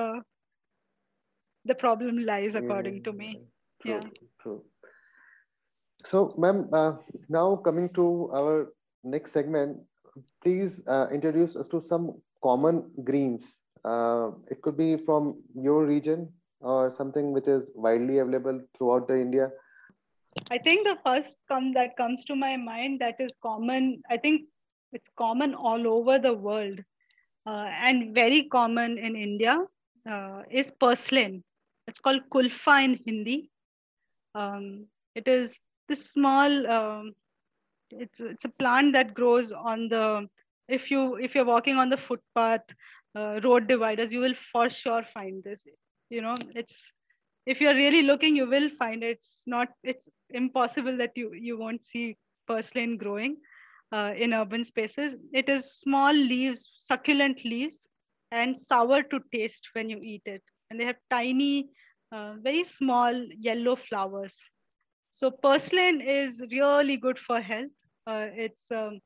the 1.65 1.75
problem 1.75 2.19
lies 2.25 2.55
according 2.55 3.03
to 3.03 3.13
me. 3.13 3.41
True, 3.81 3.91
yeah. 3.91 4.01
true 4.41 4.63
so 6.05 6.33
ma'am 6.37 6.69
uh, 6.73 6.93
now 7.29 7.55
coming 7.55 7.89
to 7.93 8.29
our 8.33 8.73
next 9.03 9.33
segment 9.33 9.77
please 10.43 10.81
uh, 10.87 11.07
introduce 11.11 11.55
us 11.55 11.67
to 11.67 11.81
some 11.81 12.13
common 12.43 12.89
greens. 13.03 13.43
Uh, 13.83 14.31
it 14.49 14.61
could 14.61 14.77
be 14.77 14.97
from 14.97 15.41
your 15.53 15.85
region 15.85 16.31
or 16.61 16.91
something 16.91 17.31
which 17.33 17.47
is 17.47 17.71
widely 17.75 18.19
available 18.19 18.61
throughout 18.77 19.07
the 19.07 19.19
india. 19.19 19.51
I 20.51 20.57
think 20.57 20.87
the 20.87 20.97
first 21.05 21.37
come 21.47 21.73
that 21.73 21.97
comes 21.97 22.23
to 22.25 22.35
my 22.35 22.55
mind 22.57 22.99
that 22.99 23.15
is 23.19 23.33
common 23.41 24.01
i 24.09 24.17
think 24.17 24.41
it's 24.91 25.09
common 25.17 25.53
all 25.53 25.87
over 25.87 26.19
the 26.19 26.33
world 26.33 26.79
uh, 27.45 27.67
and 27.87 28.13
very 28.13 28.43
common 28.43 28.97
in 28.97 29.15
india 29.15 29.55
uh, 30.11 30.41
is 30.49 30.71
purslane 30.71 31.43
it's 31.87 31.99
called 31.99 32.21
kulfa 32.31 32.83
in 32.83 32.99
Hindi. 33.05 33.49
Um, 34.33 34.87
it 35.15 35.27
is 35.27 35.59
this 35.87 36.09
small. 36.09 36.67
Um, 36.67 37.13
it's 37.91 38.19
it's 38.19 38.45
a 38.45 38.49
plant 38.49 38.93
that 38.93 39.13
grows 39.13 39.51
on 39.51 39.87
the. 39.89 40.27
If 40.67 40.89
you 40.89 41.15
if 41.15 41.35
you're 41.35 41.45
walking 41.45 41.77
on 41.77 41.89
the 41.89 41.97
footpath, 41.97 42.63
uh, 43.15 43.39
road 43.43 43.67
dividers, 43.67 44.11
you 44.11 44.19
will 44.19 44.33
for 44.51 44.69
sure 44.69 45.03
find 45.03 45.43
this. 45.43 45.65
You 46.09 46.21
know, 46.21 46.35
it's 46.55 46.91
if 47.45 47.61
you're 47.61 47.75
really 47.75 48.01
looking, 48.01 48.35
you 48.35 48.47
will 48.49 48.69
find 48.79 49.03
it. 49.03 49.17
It's 49.17 49.43
not. 49.45 49.69
It's 49.83 50.07
impossible 50.31 50.97
that 50.97 51.11
you 51.15 51.33
you 51.33 51.57
won't 51.57 51.85
see 51.85 52.17
purslane 52.47 52.97
growing 52.97 53.37
uh, 53.91 54.13
in 54.17 54.33
urban 54.33 54.63
spaces. 54.63 55.15
It 55.33 55.49
is 55.49 55.71
small 55.71 56.13
leaves, 56.13 56.67
succulent 56.79 57.45
leaves, 57.45 57.87
and 58.31 58.57
sour 58.57 59.03
to 59.03 59.19
taste 59.31 59.69
when 59.73 59.89
you 59.89 59.99
eat 60.01 60.23
it 60.25 60.41
and 60.69 60.79
they 60.79 60.85
have 60.85 60.97
tiny, 61.09 61.69
uh, 62.11 62.35
very 62.41 62.63
small 62.63 63.13
yellow 63.39 63.75
flowers. 63.75 64.45
So 65.11 65.31
purslane 65.31 66.01
is 66.01 66.43
really 66.51 66.97
good 66.97 67.17
for 67.19 67.39
health. 67.39 67.71
Uh, 68.05 68.27
it's 68.33 68.69
um, 68.71 68.99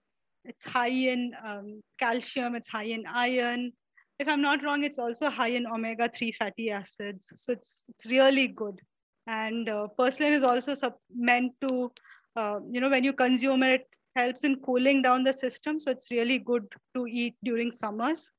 it's 0.45 0.63
high 0.63 0.87
in 1.13 1.33
um, 1.43 1.81
calcium. 1.99 2.55
It's 2.55 2.67
high 2.67 2.89
in 2.95 3.03
iron. 3.05 3.71
If 4.19 4.27
I'm 4.27 4.41
not 4.41 4.63
wrong, 4.63 4.83
it's 4.83 4.99
also 4.99 5.29
high 5.29 5.49
in 5.49 5.65
omega-3 5.67 6.35
fatty 6.35 6.71
acids. 6.71 7.31
So 7.37 7.53
it's 7.53 7.85
it's 7.89 8.05
really 8.07 8.47
good. 8.47 8.81
And 9.27 9.69
uh, 9.69 9.87
purslane 9.97 10.33
is 10.33 10.43
also 10.43 10.73
meant 11.13 11.53
to, 11.61 11.91
uh, 12.35 12.59
you 12.71 12.81
know, 12.81 12.89
when 12.89 13.03
you 13.03 13.13
consume 13.13 13.61
it, 13.63 13.81
it 13.81 13.87
helps 14.15 14.43
in 14.43 14.55
cooling 14.61 15.03
down 15.03 15.23
the 15.23 15.31
system. 15.31 15.79
So 15.79 15.91
it's 15.91 16.09
really 16.09 16.39
good 16.39 16.67
to 16.95 17.05
eat 17.05 17.35
during 17.43 17.71
summers. 17.71 18.31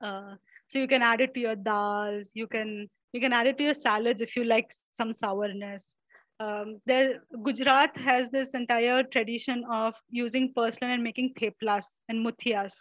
Uh, 0.00 0.36
so 0.70 0.78
you 0.78 0.86
can 0.86 1.02
add 1.02 1.20
it 1.20 1.34
to 1.34 1.40
your 1.40 1.56
dals. 1.56 2.28
You 2.34 2.46
can 2.46 2.88
you 3.12 3.20
can 3.20 3.32
add 3.32 3.48
it 3.48 3.58
to 3.58 3.64
your 3.64 3.74
salads 3.74 4.22
if 4.22 4.36
you 4.36 4.44
like 4.44 4.72
some 4.92 5.12
sourness. 5.12 5.96
Um, 6.38 6.78
there, 6.86 7.22
Gujarat 7.42 7.96
has 7.98 8.30
this 8.30 8.54
entire 8.54 9.02
tradition 9.02 9.64
of 9.70 9.94
using 10.08 10.52
purslane 10.54 10.92
and 10.92 11.02
making 11.02 11.34
theplas 11.34 11.86
and 12.08 12.24
muthias. 12.24 12.72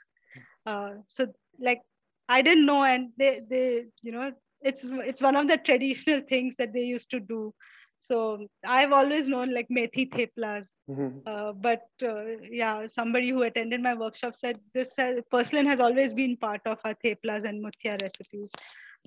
Uh, 0.66 0.92
so 1.08 1.26
like 1.60 1.82
I 2.30 2.44
didn't 2.44 2.68
know, 2.68 2.84
and 2.84 3.10
they 3.18 3.42
they 3.50 3.86
you 4.04 4.12
know 4.12 4.32
it's 4.62 4.86
it's 4.88 5.22
one 5.22 5.36
of 5.36 5.48
the 5.48 5.58
traditional 5.58 6.22
things 6.30 6.56
that 6.58 6.74
they 6.74 6.84
used 6.84 7.10
to 7.10 7.20
do 7.20 7.54
so 8.04 8.48
I've 8.66 8.92
always 8.92 9.28
known 9.28 9.54
like 9.54 9.68
methi 9.70 10.10
theplas, 10.10 10.66
mm-hmm. 10.90 11.20
uh, 11.26 11.54
but 11.54 11.84
uh, 12.04 12.24
yeah, 12.50 12.88
somebody 12.88 13.30
who 13.30 13.44
attended 13.44 13.82
my 13.82 13.94
workshop 13.94 14.36
said 14.36 14.60
this 14.74 14.96
has, 14.98 15.20
purslane 15.30 15.68
has 15.68 15.80
always 15.80 16.14
been 16.14 16.36
part 16.38 16.62
of 16.66 16.80
our 16.84 16.96
theplas 17.06 17.44
and 17.44 17.64
muthia 17.64 18.02
recipes. 18.02 18.52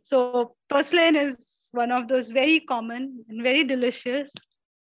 So 0.02 0.54
purslane 0.68 1.16
is 1.16 1.68
one 1.72 1.90
of 1.90 2.08
those 2.08 2.28
very 2.28 2.60
common 2.60 3.24
and 3.28 3.42
very 3.42 3.64
delicious 3.64 4.30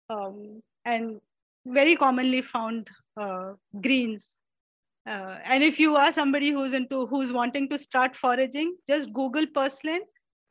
um, 0.09 0.61
and 0.85 1.19
very 1.65 1.95
commonly 1.95 2.41
found 2.41 2.89
uh, 3.17 3.53
greens. 3.81 4.37
Uh, 5.07 5.37
and 5.45 5.63
if 5.63 5.79
you 5.79 5.95
are 5.95 6.11
somebody 6.11 6.51
who's 6.51 6.73
into 6.73 7.05
who's 7.07 7.31
wanting 7.31 7.69
to 7.69 7.77
start 7.77 8.15
foraging, 8.15 8.75
just 8.87 9.11
Google 9.13 9.47
purslane 9.47 10.01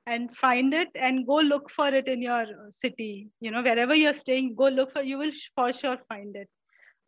and 0.06 0.34
find 0.36 0.74
it 0.74 0.88
and 0.94 1.26
go 1.26 1.36
look 1.36 1.70
for 1.70 1.88
it 1.88 2.08
in 2.08 2.22
your 2.22 2.46
city. 2.70 3.28
You 3.40 3.50
know 3.50 3.62
wherever 3.62 3.94
you're 3.94 4.14
staying 4.14 4.54
go 4.54 4.68
look 4.68 4.92
for 4.92 5.02
you 5.02 5.18
will 5.18 5.32
for 5.54 5.72
sure 5.72 5.98
find 6.08 6.36
it. 6.36 6.48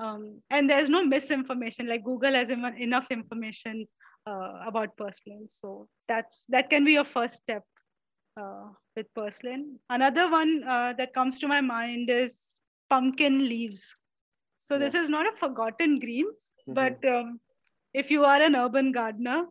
Um, 0.00 0.42
and 0.50 0.68
there's 0.68 0.90
no 0.90 1.04
misinformation 1.04 1.86
like 1.86 2.02
google 2.02 2.32
has 2.32 2.50
enough 2.50 3.06
information 3.10 3.86
uh, 4.26 4.54
about 4.66 4.96
purslane 4.96 5.46
so 5.48 5.86
that's 6.08 6.44
that 6.48 6.70
can 6.70 6.84
be 6.84 6.92
your 6.92 7.04
first 7.04 7.36
step 7.36 7.62
uh, 8.40 8.64
with 8.96 9.06
purslane 9.14 9.78
another 9.90 10.28
one 10.28 10.64
uh, 10.66 10.92
that 10.94 11.14
comes 11.14 11.38
to 11.38 11.46
my 11.46 11.60
mind 11.60 12.10
is 12.10 12.58
pumpkin 12.90 13.48
leaves. 13.48 13.94
So 14.58 14.74
yeah. 14.74 14.80
this 14.80 14.94
is 14.94 15.08
not 15.08 15.26
a 15.26 15.36
forgotten 15.36 15.98
greens 15.98 16.52
mm-hmm. 16.68 16.74
but 16.74 17.04
um, 17.08 17.40
if 17.94 18.10
you 18.10 18.24
are 18.24 18.40
an 18.40 18.56
urban 18.56 18.92
gardener 18.92 19.46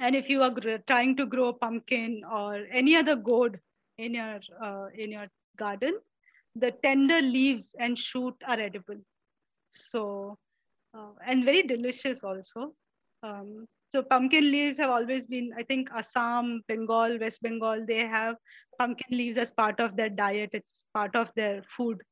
and 0.00 0.14
if 0.16 0.28
you 0.28 0.42
are 0.42 0.54
trying 0.86 1.16
to 1.16 1.26
grow 1.26 1.48
a 1.48 1.52
pumpkin 1.52 2.22
or 2.30 2.64
any 2.70 2.96
other 2.96 3.16
gourd 3.16 3.60
in 3.98 4.14
your 4.14 4.40
uh, 4.62 4.86
in 4.96 5.12
your 5.12 5.26
garden, 5.56 5.98
the 6.54 6.72
tender 6.82 7.20
leaves 7.20 7.74
and 7.78 7.98
shoot 7.98 8.34
are 8.46 8.60
edible. 8.60 9.00
So 9.70 10.38
uh, 10.94 11.12
and 11.26 11.44
very 11.44 11.62
delicious 11.62 12.22
also. 12.24 12.74
Um, 13.22 13.66
so 13.90 14.02
pumpkin 14.02 14.50
leaves 14.50 14.78
have 14.78 14.90
always 14.90 15.24
been, 15.24 15.50
I 15.56 15.62
think, 15.62 15.88
Assam, 15.94 16.62
Bengal, 16.68 17.18
West 17.18 17.42
Bengal, 17.42 17.84
they 17.86 18.06
have 18.06 18.36
pumpkin 18.78 19.16
leaves 19.16 19.38
as 19.38 19.50
part 19.50 19.80
of 19.80 19.96
their 19.96 20.10
diet. 20.10 20.50
It's 20.52 20.84
part 20.94 21.16
of 21.16 21.32
their 21.34 21.62
food 21.76 22.02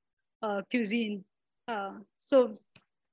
uh, 0.42 0.62
cuisine. 0.70 1.22
Uh, 1.68 1.98
so 2.18 2.56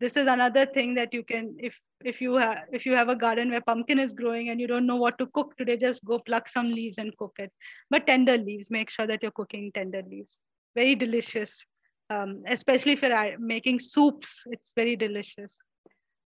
this 0.04 0.18
is 0.18 0.28
another 0.28 0.66
thing 0.66 0.94
that 0.96 1.14
you 1.14 1.24
can 1.24 1.56
if 1.68 1.76
if 2.12 2.20
you 2.24 2.34
have 2.36 2.64
if 2.78 2.86
you 2.86 2.96
have 3.00 3.12
a 3.12 3.16
garden 3.24 3.52
where 3.52 3.68
pumpkin 3.68 4.00
is 4.06 4.16
growing 4.22 4.50
and 4.50 4.64
you 4.64 4.68
don't 4.72 4.90
know 4.92 4.98
what 5.04 5.18
to 5.20 5.28
cook 5.38 5.54
today 5.58 5.78
just 5.84 6.04
go 6.10 6.18
pluck 6.30 6.50
some 6.54 6.72
leaves 6.80 6.98
and 6.98 7.16
cook 7.18 7.44
it. 7.46 7.52
But 7.90 8.08
tender 8.08 8.38
leaves 8.38 8.70
make 8.78 8.90
sure 8.90 9.08
that 9.08 9.24
you're 9.24 9.38
cooking 9.40 9.72
tender 9.74 10.02
leaves. 10.10 10.42
Very 10.76 10.96
delicious. 10.96 11.66
Um, 12.10 12.44
especially 12.48 12.92
if 12.92 13.02
you're 13.02 13.40
making 13.40 13.80
soups 13.80 14.44
it's 14.58 14.74
very 14.76 14.98
delicious. 15.06 15.58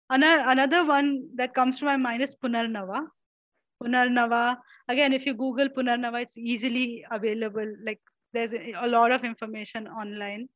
Another 0.10 0.44
another 0.56 0.84
one 0.86 1.14
that 1.36 1.54
comes 1.54 1.80
to 1.80 1.86
my 1.86 1.98
mind 1.98 2.24
is 2.24 2.36
punarnava 2.44 3.06
punarnava 3.84 4.58
again 4.90 5.14
if 5.14 5.26
you 5.28 5.36
google 5.46 5.70
punarnava 5.80 6.24
it's 6.24 6.38
easily 6.38 7.06
available. 7.12 7.74
Like 7.86 8.02
there's 8.34 8.54
a 8.54 8.88
lot 8.88 9.12
of 9.12 9.24
information 9.24 9.88
online 9.88 10.48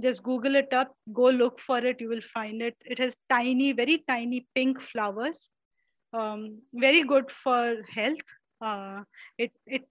just 0.00 0.22
google 0.22 0.56
it 0.56 0.72
up 0.72 0.94
go 1.12 1.28
look 1.28 1.58
for 1.60 1.78
it 1.78 2.00
you 2.00 2.08
will 2.08 2.20
find 2.34 2.62
it. 2.62 2.76
It 2.84 2.98
has 2.98 3.16
tiny 3.28 3.72
very 3.72 4.04
tiny 4.08 4.46
pink 4.54 4.80
flowers 4.80 5.48
um, 6.12 6.58
very 6.74 7.02
good 7.02 7.30
for 7.30 7.76
health. 7.88 8.26
Uh, 8.60 9.02
it 9.38 9.52
it 9.66 9.88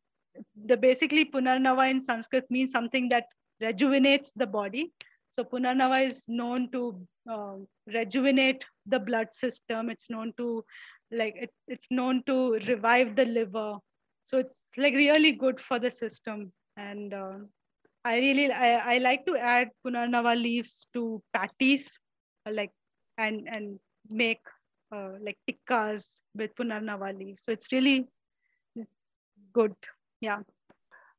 the 0.66 0.78
basically 0.78 1.26
punarnava 1.26 1.90
in 1.90 2.02
sanskrit 2.02 2.46
means 2.50 2.72
something 2.72 3.10
that 3.10 3.26
rejuvenates 3.62 4.32
the 4.36 4.48
body. 4.48 4.92
So 5.30 5.44
punarnava 5.44 6.06
is 6.06 6.24
known 6.28 6.72
to 6.72 7.08
uh, 7.30 7.56
rejuvenate 7.88 8.64
the 8.86 9.00
blood 9.00 9.34
system. 9.34 9.90
It's 9.90 10.10
known 10.10 10.34
to 10.38 10.64
like 11.12 11.36
it, 11.36 11.52
it's 11.68 11.88
known 11.90 12.24
to 12.26 12.54
revive 12.68 13.16
the 13.16 13.26
liver. 13.26 13.78
So 14.24 14.38
it's 14.38 14.72
like 14.78 14.94
really 14.94 15.32
good 15.32 15.60
for 15.60 15.80
the 15.80 15.92
system. 15.92 16.52
And 16.78 17.14
uh, 17.14 17.38
I 18.06 18.18
really 18.18 18.52
I, 18.52 18.96
I 18.96 18.98
like 19.00 19.26
to 19.26 19.36
add 19.38 19.70
punarnava 19.86 20.36
leaves 20.42 20.88
to 20.94 21.22
patties, 21.34 22.00
uh, 22.46 22.52
like 22.54 22.72
and 23.18 23.48
and 23.52 23.80
make 24.10 24.42
uh, 24.92 25.14
like 25.22 25.38
tikkas 25.50 26.22
with 26.36 26.56
punarnava 26.56 27.18
leaves. 27.18 27.44
So 27.44 27.52
it's 27.52 27.72
really 27.72 28.08
good. 29.54 29.76
Yeah. 30.22 30.40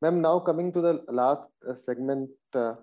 Ma'am, 0.03 0.21
now 0.21 0.39
coming 0.39 0.73
to 0.73 0.81
the 0.81 1.05
last 1.09 1.51
uh, 1.69 1.75
segment, 1.75 2.31
uh, 2.55 2.75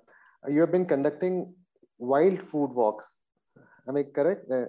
you 0.48 0.62
have 0.62 0.72
been 0.72 0.86
conducting 0.86 1.54
wild 1.98 2.42
food 2.42 2.72
walks. 2.74 3.18
Am 3.88 3.98
I 3.98 4.04
correct? 4.04 4.50
Uh, 4.52 4.66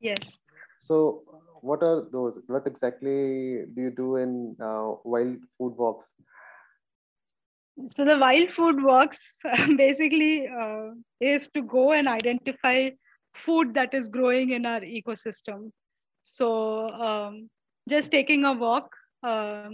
yes. 0.00 0.38
So, 0.80 1.22
what 1.62 1.82
are 1.82 2.02
those? 2.10 2.40
What 2.46 2.66
exactly 2.66 3.64
do 3.74 3.80
you 3.80 3.90
do 3.90 4.16
in 4.16 4.56
uh, 4.60 4.94
wild 5.04 5.38
food 5.56 5.76
walks? 5.76 6.10
So 7.86 8.04
the 8.04 8.18
wild 8.18 8.50
food 8.50 8.82
walks 8.82 9.20
basically 9.76 10.48
uh, 10.48 10.90
is 11.20 11.48
to 11.54 11.62
go 11.62 11.92
and 11.92 12.08
identify 12.08 12.90
food 13.34 13.74
that 13.74 13.94
is 13.94 14.08
growing 14.08 14.50
in 14.50 14.64
our 14.64 14.80
ecosystem. 14.80 15.70
So 16.22 16.88
um, 16.90 17.50
just 17.88 18.10
taking 18.10 18.44
a 18.44 18.52
walk 18.52 18.90
uh, 19.22 19.70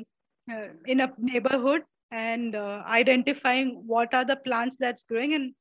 uh, 0.50 0.68
in 0.86 1.00
a 1.00 1.12
neighborhood 1.18 1.82
and 2.10 2.56
uh, 2.56 2.82
identifying 2.86 3.82
what 3.86 4.12
are 4.14 4.24
the 4.24 4.36
plants 4.36 4.76
that's 4.80 5.04
growing 5.04 5.34
and 5.34 5.54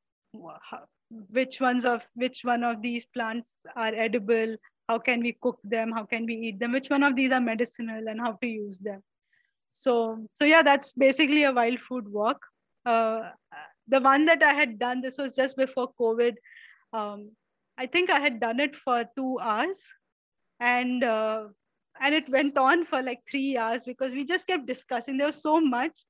which 1.31 1.59
ones 1.59 1.85
of 1.85 2.01
which 2.13 2.41
one 2.43 2.63
of 2.63 2.81
these 2.81 3.05
plants 3.13 3.57
are 3.75 3.93
edible 3.95 4.55
how 4.87 4.97
can 4.99 5.21
we 5.21 5.35
cook 5.41 5.59
them 5.63 5.91
how 5.91 6.03
can 6.05 6.25
we 6.25 6.35
eat 6.35 6.59
them 6.59 6.71
which 6.71 6.89
one 6.89 7.03
of 7.03 7.15
these 7.15 7.31
are 7.31 7.41
medicinal 7.41 8.07
and 8.07 8.19
how 8.19 8.33
to 8.33 8.47
use 8.47 8.77
them 8.77 9.01
so 9.73 10.25
so 10.33 10.45
yeah 10.45 10.61
that's 10.61 10.93
basically 10.93 11.43
a 11.43 11.51
wild 11.51 11.79
food 11.79 12.07
walk. 12.09 12.39
Uh, 12.85 13.31
the 13.87 13.99
one 14.01 14.25
that 14.25 14.41
i 14.43 14.53
had 14.53 14.79
done 14.79 15.01
this 15.01 15.17
was 15.17 15.35
just 15.35 15.57
before 15.57 15.89
covid. 15.99 16.33
Um, 16.93 17.31
i 17.77 17.85
think 17.85 18.09
i 18.09 18.19
had 18.19 18.39
done 18.39 18.59
it 18.59 18.75
for 18.75 19.03
two 19.15 19.39
hours 19.39 19.83
and 20.59 21.03
uh, 21.03 21.47
and 22.01 22.15
it 22.15 22.29
went 22.29 22.57
on 22.57 22.85
for 22.85 23.01
like 23.01 23.19
three 23.29 23.57
hours 23.57 23.83
because 23.85 24.13
we 24.13 24.23
just 24.25 24.47
kept 24.47 24.65
discussing. 24.65 25.17
There 25.17 25.27
was 25.27 25.41
so 25.41 25.59
much. 25.59 26.05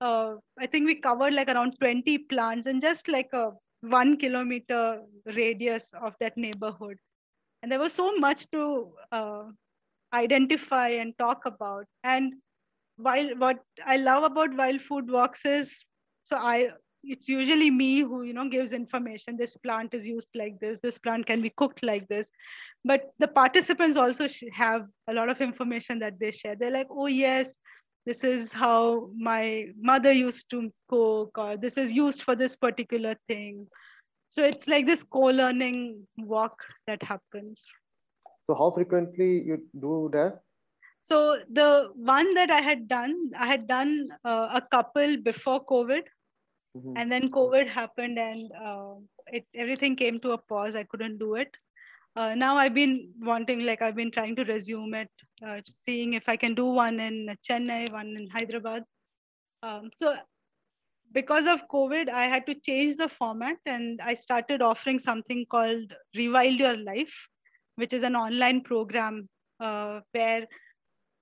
Uh, 0.00 0.34
i 0.58 0.66
think 0.66 0.86
we 0.86 0.94
covered 0.94 1.32
like 1.34 1.48
around 1.48 1.74
20 1.80 2.18
plants 2.18 2.66
and 2.66 2.80
just 2.82 3.08
like 3.08 3.30
a 3.32 3.50
one 3.80 4.16
kilometer 4.18 5.00
radius 5.36 5.92
of 6.02 6.14
that 6.20 6.36
neighborhood. 6.36 6.98
And 7.62 7.70
there 7.72 7.78
was 7.80 7.92
so 7.92 8.16
much 8.16 8.50
to 8.50 8.92
uh, 9.12 9.44
identify 10.12 10.88
and 10.88 11.16
talk 11.18 11.44
about. 11.46 11.86
And 12.04 12.34
while 12.96 13.28
what 13.36 13.58
I 13.84 13.96
love 13.96 14.24
about 14.24 14.56
wild 14.56 14.80
food 14.80 15.10
walks 15.10 15.44
is 15.44 15.84
so 16.24 16.36
I 16.36 16.70
it's 17.04 17.28
usually 17.28 17.70
me 17.70 18.00
who 18.00 18.22
you 18.22 18.32
know 18.32 18.48
gives 18.48 18.72
information. 18.72 19.36
This 19.36 19.56
plant 19.56 19.94
is 19.94 20.06
used 20.06 20.28
like 20.34 20.58
this. 20.60 20.78
This 20.82 20.98
plant 20.98 21.26
can 21.26 21.40
be 21.40 21.50
cooked 21.50 21.82
like 21.82 22.08
this. 22.08 22.28
But 22.84 23.10
the 23.18 23.28
participants 23.28 23.96
also 23.96 24.28
have 24.52 24.86
a 25.08 25.14
lot 25.14 25.28
of 25.28 25.40
information 25.40 25.98
that 26.00 26.18
they 26.18 26.30
share. 26.30 26.56
They're 26.56 26.70
like 26.70 26.88
oh 26.90 27.06
yes 27.06 27.56
this 28.06 28.22
is 28.22 28.52
how 28.52 29.10
my 29.18 29.66
mother 29.80 30.12
used 30.12 30.48
to 30.50 30.72
cook 30.88 31.36
or 31.36 31.56
this 31.56 31.76
is 31.76 31.92
used 31.92 32.22
for 32.22 32.36
this 32.36 32.54
particular 32.54 33.16
thing. 33.26 33.66
So 34.30 34.44
it's 34.44 34.68
like 34.68 34.86
this 34.86 35.02
co-learning 35.02 36.06
walk 36.16 36.56
that 36.86 37.02
happens. 37.02 37.66
So 38.42 38.54
how 38.54 38.70
frequently 38.70 39.42
you 39.42 39.62
do 39.80 40.08
that 40.12 40.40
so 41.06 41.38
the 41.52 41.90
one 41.94 42.34
that 42.34 42.50
I 42.50 42.60
had 42.60 42.88
done, 42.88 43.30
I 43.38 43.46
had 43.46 43.68
done 43.68 44.08
uh, 44.24 44.48
a 44.54 44.60
couple 44.60 45.16
before 45.18 45.64
COVID, 45.64 46.02
mm-hmm. 46.76 46.94
and 46.96 47.12
then 47.12 47.30
COVID 47.30 47.68
happened, 47.68 48.18
and 48.18 48.50
uh, 48.60 48.94
it 49.28 49.44
everything 49.54 49.94
came 49.94 50.18
to 50.22 50.32
a 50.32 50.38
pause. 50.38 50.74
I 50.74 50.82
couldn't 50.82 51.18
do 51.18 51.36
it. 51.36 51.56
Uh, 52.16 52.34
now 52.34 52.56
I've 52.56 52.74
been 52.74 53.10
wanting, 53.20 53.64
like 53.64 53.82
I've 53.82 53.94
been 53.94 54.10
trying 54.10 54.34
to 54.34 54.44
resume 54.46 54.94
it, 54.94 55.10
uh, 55.46 55.60
seeing 55.68 56.14
if 56.14 56.28
I 56.28 56.36
can 56.36 56.56
do 56.56 56.66
one 56.66 56.98
in 56.98 57.36
Chennai, 57.48 57.92
one 57.92 58.08
in 58.16 58.28
Hyderabad. 58.28 58.82
Um, 59.62 59.90
so 59.94 60.16
because 61.12 61.46
of 61.46 61.68
COVID, 61.68 62.08
I 62.08 62.24
had 62.24 62.46
to 62.46 62.54
change 62.54 62.96
the 62.96 63.08
format, 63.08 63.58
and 63.64 64.00
I 64.02 64.14
started 64.14 64.60
offering 64.60 64.98
something 64.98 65.46
called 65.48 65.94
Rewild 66.16 66.58
Your 66.58 66.76
Life, 66.76 67.16
which 67.76 67.92
is 67.92 68.02
an 68.02 68.16
online 68.16 68.62
program 68.62 69.28
uh, 69.60 70.00
where 70.10 70.46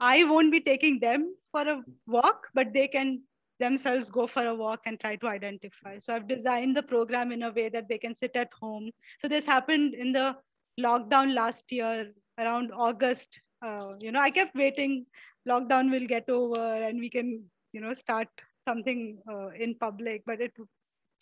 I 0.00 0.24
won't 0.24 0.52
be 0.52 0.60
taking 0.60 0.98
them 0.98 1.34
for 1.52 1.62
a 1.62 1.82
walk, 2.06 2.48
but 2.54 2.72
they 2.72 2.88
can 2.88 3.22
themselves 3.60 4.10
go 4.10 4.26
for 4.26 4.46
a 4.46 4.54
walk 4.54 4.80
and 4.86 4.98
try 5.00 5.16
to 5.16 5.26
identify. 5.28 5.98
So 5.98 6.14
I've 6.14 6.28
designed 6.28 6.76
the 6.76 6.82
program 6.82 7.32
in 7.32 7.42
a 7.44 7.52
way 7.52 7.68
that 7.68 7.88
they 7.88 7.98
can 7.98 8.14
sit 8.14 8.32
at 8.34 8.50
home. 8.60 8.90
So 9.20 9.28
this 9.28 9.44
happened 9.44 9.94
in 9.94 10.12
the 10.12 10.36
lockdown 10.80 11.34
last 11.34 11.70
year 11.70 12.12
around 12.38 12.72
August. 12.74 13.38
Uh, 13.64 13.92
you 14.00 14.12
know, 14.12 14.20
I 14.20 14.30
kept 14.30 14.56
waiting, 14.56 15.06
lockdown 15.48 15.90
will 15.90 16.06
get 16.06 16.28
over 16.28 16.60
and 16.60 16.98
we 16.98 17.08
can, 17.08 17.44
you 17.72 17.80
know, 17.80 17.94
start 17.94 18.28
something 18.66 19.18
uh, 19.30 19.48
in 19.50 19.76
public, 19.76 20.22
but 20.26 20.40
it 20.40 20.52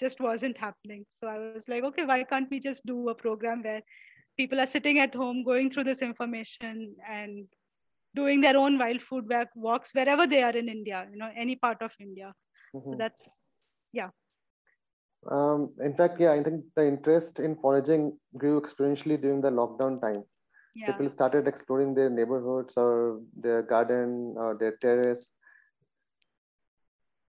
just 0.01 0.21
wasn't 0.21 0.57
happening. 0.57 1.05
So 1.11 1.27
I 1.27 1.39
was 1.39 1.69
like, 1.69 1.85
okay, 1.85 2.05
why 2.05 2.25
can't 2.25 2.51
we 2.51 2.61
just 2.61 2.85
do 2.87 3.11
a 3.11 3.15
program 3.15 3.63
where 3.63 3.83
people 4.37 4.61
are 4.61 4.67
sitting 4.67 4.99
at 4.99 5.15
home 5.15 5.45
going 5.45 5.71
through 5.71 5.85
this 5.85 6.01
information 6.01 6.95
and 7.09 7.47
doing 8.15 8.41
their 8.41 8.57
own 8.57 8.79
wild 8.79 9.03
food 9.03 9.31
walks 9.55 9.95
wherever 9.95 10.27
they 10.27 10.43
are 10.43 10.57
in 10.57 10.69
India, 10.69 11.07
you 11.11 11.19
know, 11.19 11.31
any 11.35 11.57
part 11.57 11.81
of 11.83 11.91
India. 11.99 12.33
Mm-hmm. 12.75 12.93
So 12.93 12.97
that's, 12.99 13.31
yeah. 13.93 14.11
Um, 15.31 15.73
in 15.83 15.95
fact, 15.95 16.21
yeah, 16.21 16.33
I 16.33 16.43
think 16.43 16.65
the 16.75 16.87
interest 16.87 17.39
in 17.39 17.57
foraging 17.57 18.19
grew 18.37 18.61
exponentially 18.61 19.21
during 19.21 19.41
the 19.41 19.51
lockdown 19.51 20.01
time. 20.01 20.25
Yeah. 20.75 20.87
People 20.87 21.09
started 21.11 21.47
exploring 21.47 21.95
their 21.95 22.11
neighborhoods 22.11 22.75
or 22.77 23.21
their 23.37 23.63
garden 23.63 24.35
or 24.37 24.57
their 24.59 24.77
terrace. 24.81 25.29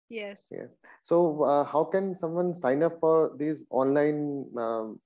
Yes. 0.10 0.48
Yeah. 0.52 0.68
So, 1.04 1.44
uh, 1.44 1.64
how 1.66 1.84
can 1.84 2.16
someone 2.16 2.54
sign 2.54 2.84
up 2.84 3.00
for 3.00 3.32
these 3.38 3.64
online 3.70 4.46
um, 4.58 5.00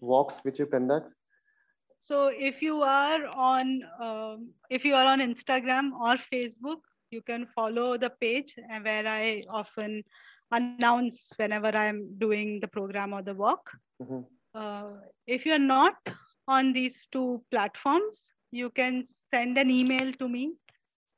walks 0.00 0.40
which 0.42 0.58
you 0.58 0.66
conduct? 0.66 1.12
So 2.08 2.28
if 2.34 2.62
you 2.62 2.80
are 2.80 3.26
on 3.36 3.82
um, 4.00 4.48
if 4.70 4.84
you 4.86 4.94
are 4.94 5.04
on 5.04 5.20
Instagram 5.20 5.90
or 5.92 6.14
Facebook, 6.32 6.80
you 7.10 7.20
can 7.20 7.46
follow 7.54 7.98
the 7.98 8.08
page 8.08 8.54
where 8.82 9.06
I 9.06 9.42
often 9.50 10.02
announce 10.50 11.28
whenever 11.36 11.68
I'm 11.68 12.16
doing 12.16 12.60
the 12.62 12.68
program 12.68 13.12
or 13.12 13.20
the 13.20 13.34
walk. 13.34 13.68
Mm-hmm. 14.02 14.20
Uh, 14.54 14.92
if 15.26 15.44
you're 15.44 15.58
not 15.58 15.96
on 16.46 16.72
these 16.72 17.06
two 17.12 17.42
platforms, 17.50 18.32
you 18.52 18.70
can 18.70 19.04
send 19.30 19.58
an 19.58 19.70
email 19.70 20.10
to 20.14 20.28
me 20.30 20.54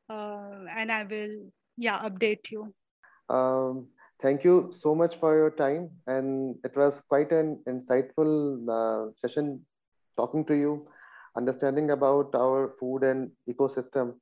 uh, 0.08 0.64
and 0.76 0.90
I 0.90 1.04
will 1.04 1.52
yeah 1.76 2.00
update 2.00 2.50
you. 2.50 2.74
Um, 3.28 3.86
thank 4.20 4.42
you 4.42 4.72
so 4.74 4.96
much 4.96 5.20
for 5.20 5.36
your 5.36 5.52
time 5.52 5.90
and 6.08 6.56
it 6.64 6.76
was 6.76 7.00
quite 7.08 7.30
an 7.30 7.60
insightful 7.68 8.32
uh, 8.68 9.12
session 9.14 9.60
talking 10.20 10.44
to 10.50 10.54
you, 10.64 10.72
understanding 11.36 11.90
about 11.96 12.34
our 12.34 12.74
food 12.78 13.10
and 13.10 13.30
ecosystem. 13.48 14.14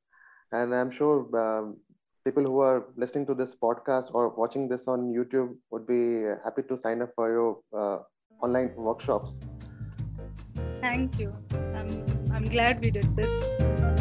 And 0.53 0.75
I'm 0.75 0.91
sure 0.91 1.17
um, 1.45 1.77
people 2.25 2.45
who 2.45 2.61
are 2.61 2.87
listening 2.97 3.27
to 3.27 3.35
this 3.35 3.55
podcast 3.55 4.15
or 4.15 4.29
watching 4.43 4.69
this 4.69 4.87
on 4.87 5.13
YouTube 5.19 5.55
would 5.71 5.87
be 5.87 6.03
happy 6.45 6.63
to 6.71 6.79
sign 6.87 7.03
up 7.03 7.13
for 7.15 7.31
your 7.37 7.51
uh, 7.83 7.99
online 8.43 8.75
workshops. 8.77 9.37
Thank 10.81 11.19
you. 11.19 11.35
I'm, 11.79 11.91
I'm 12.33 12.45
glad 12.45 12.81
we 12.81 12.91
did 12.91 13.17
this. 13.17 13.98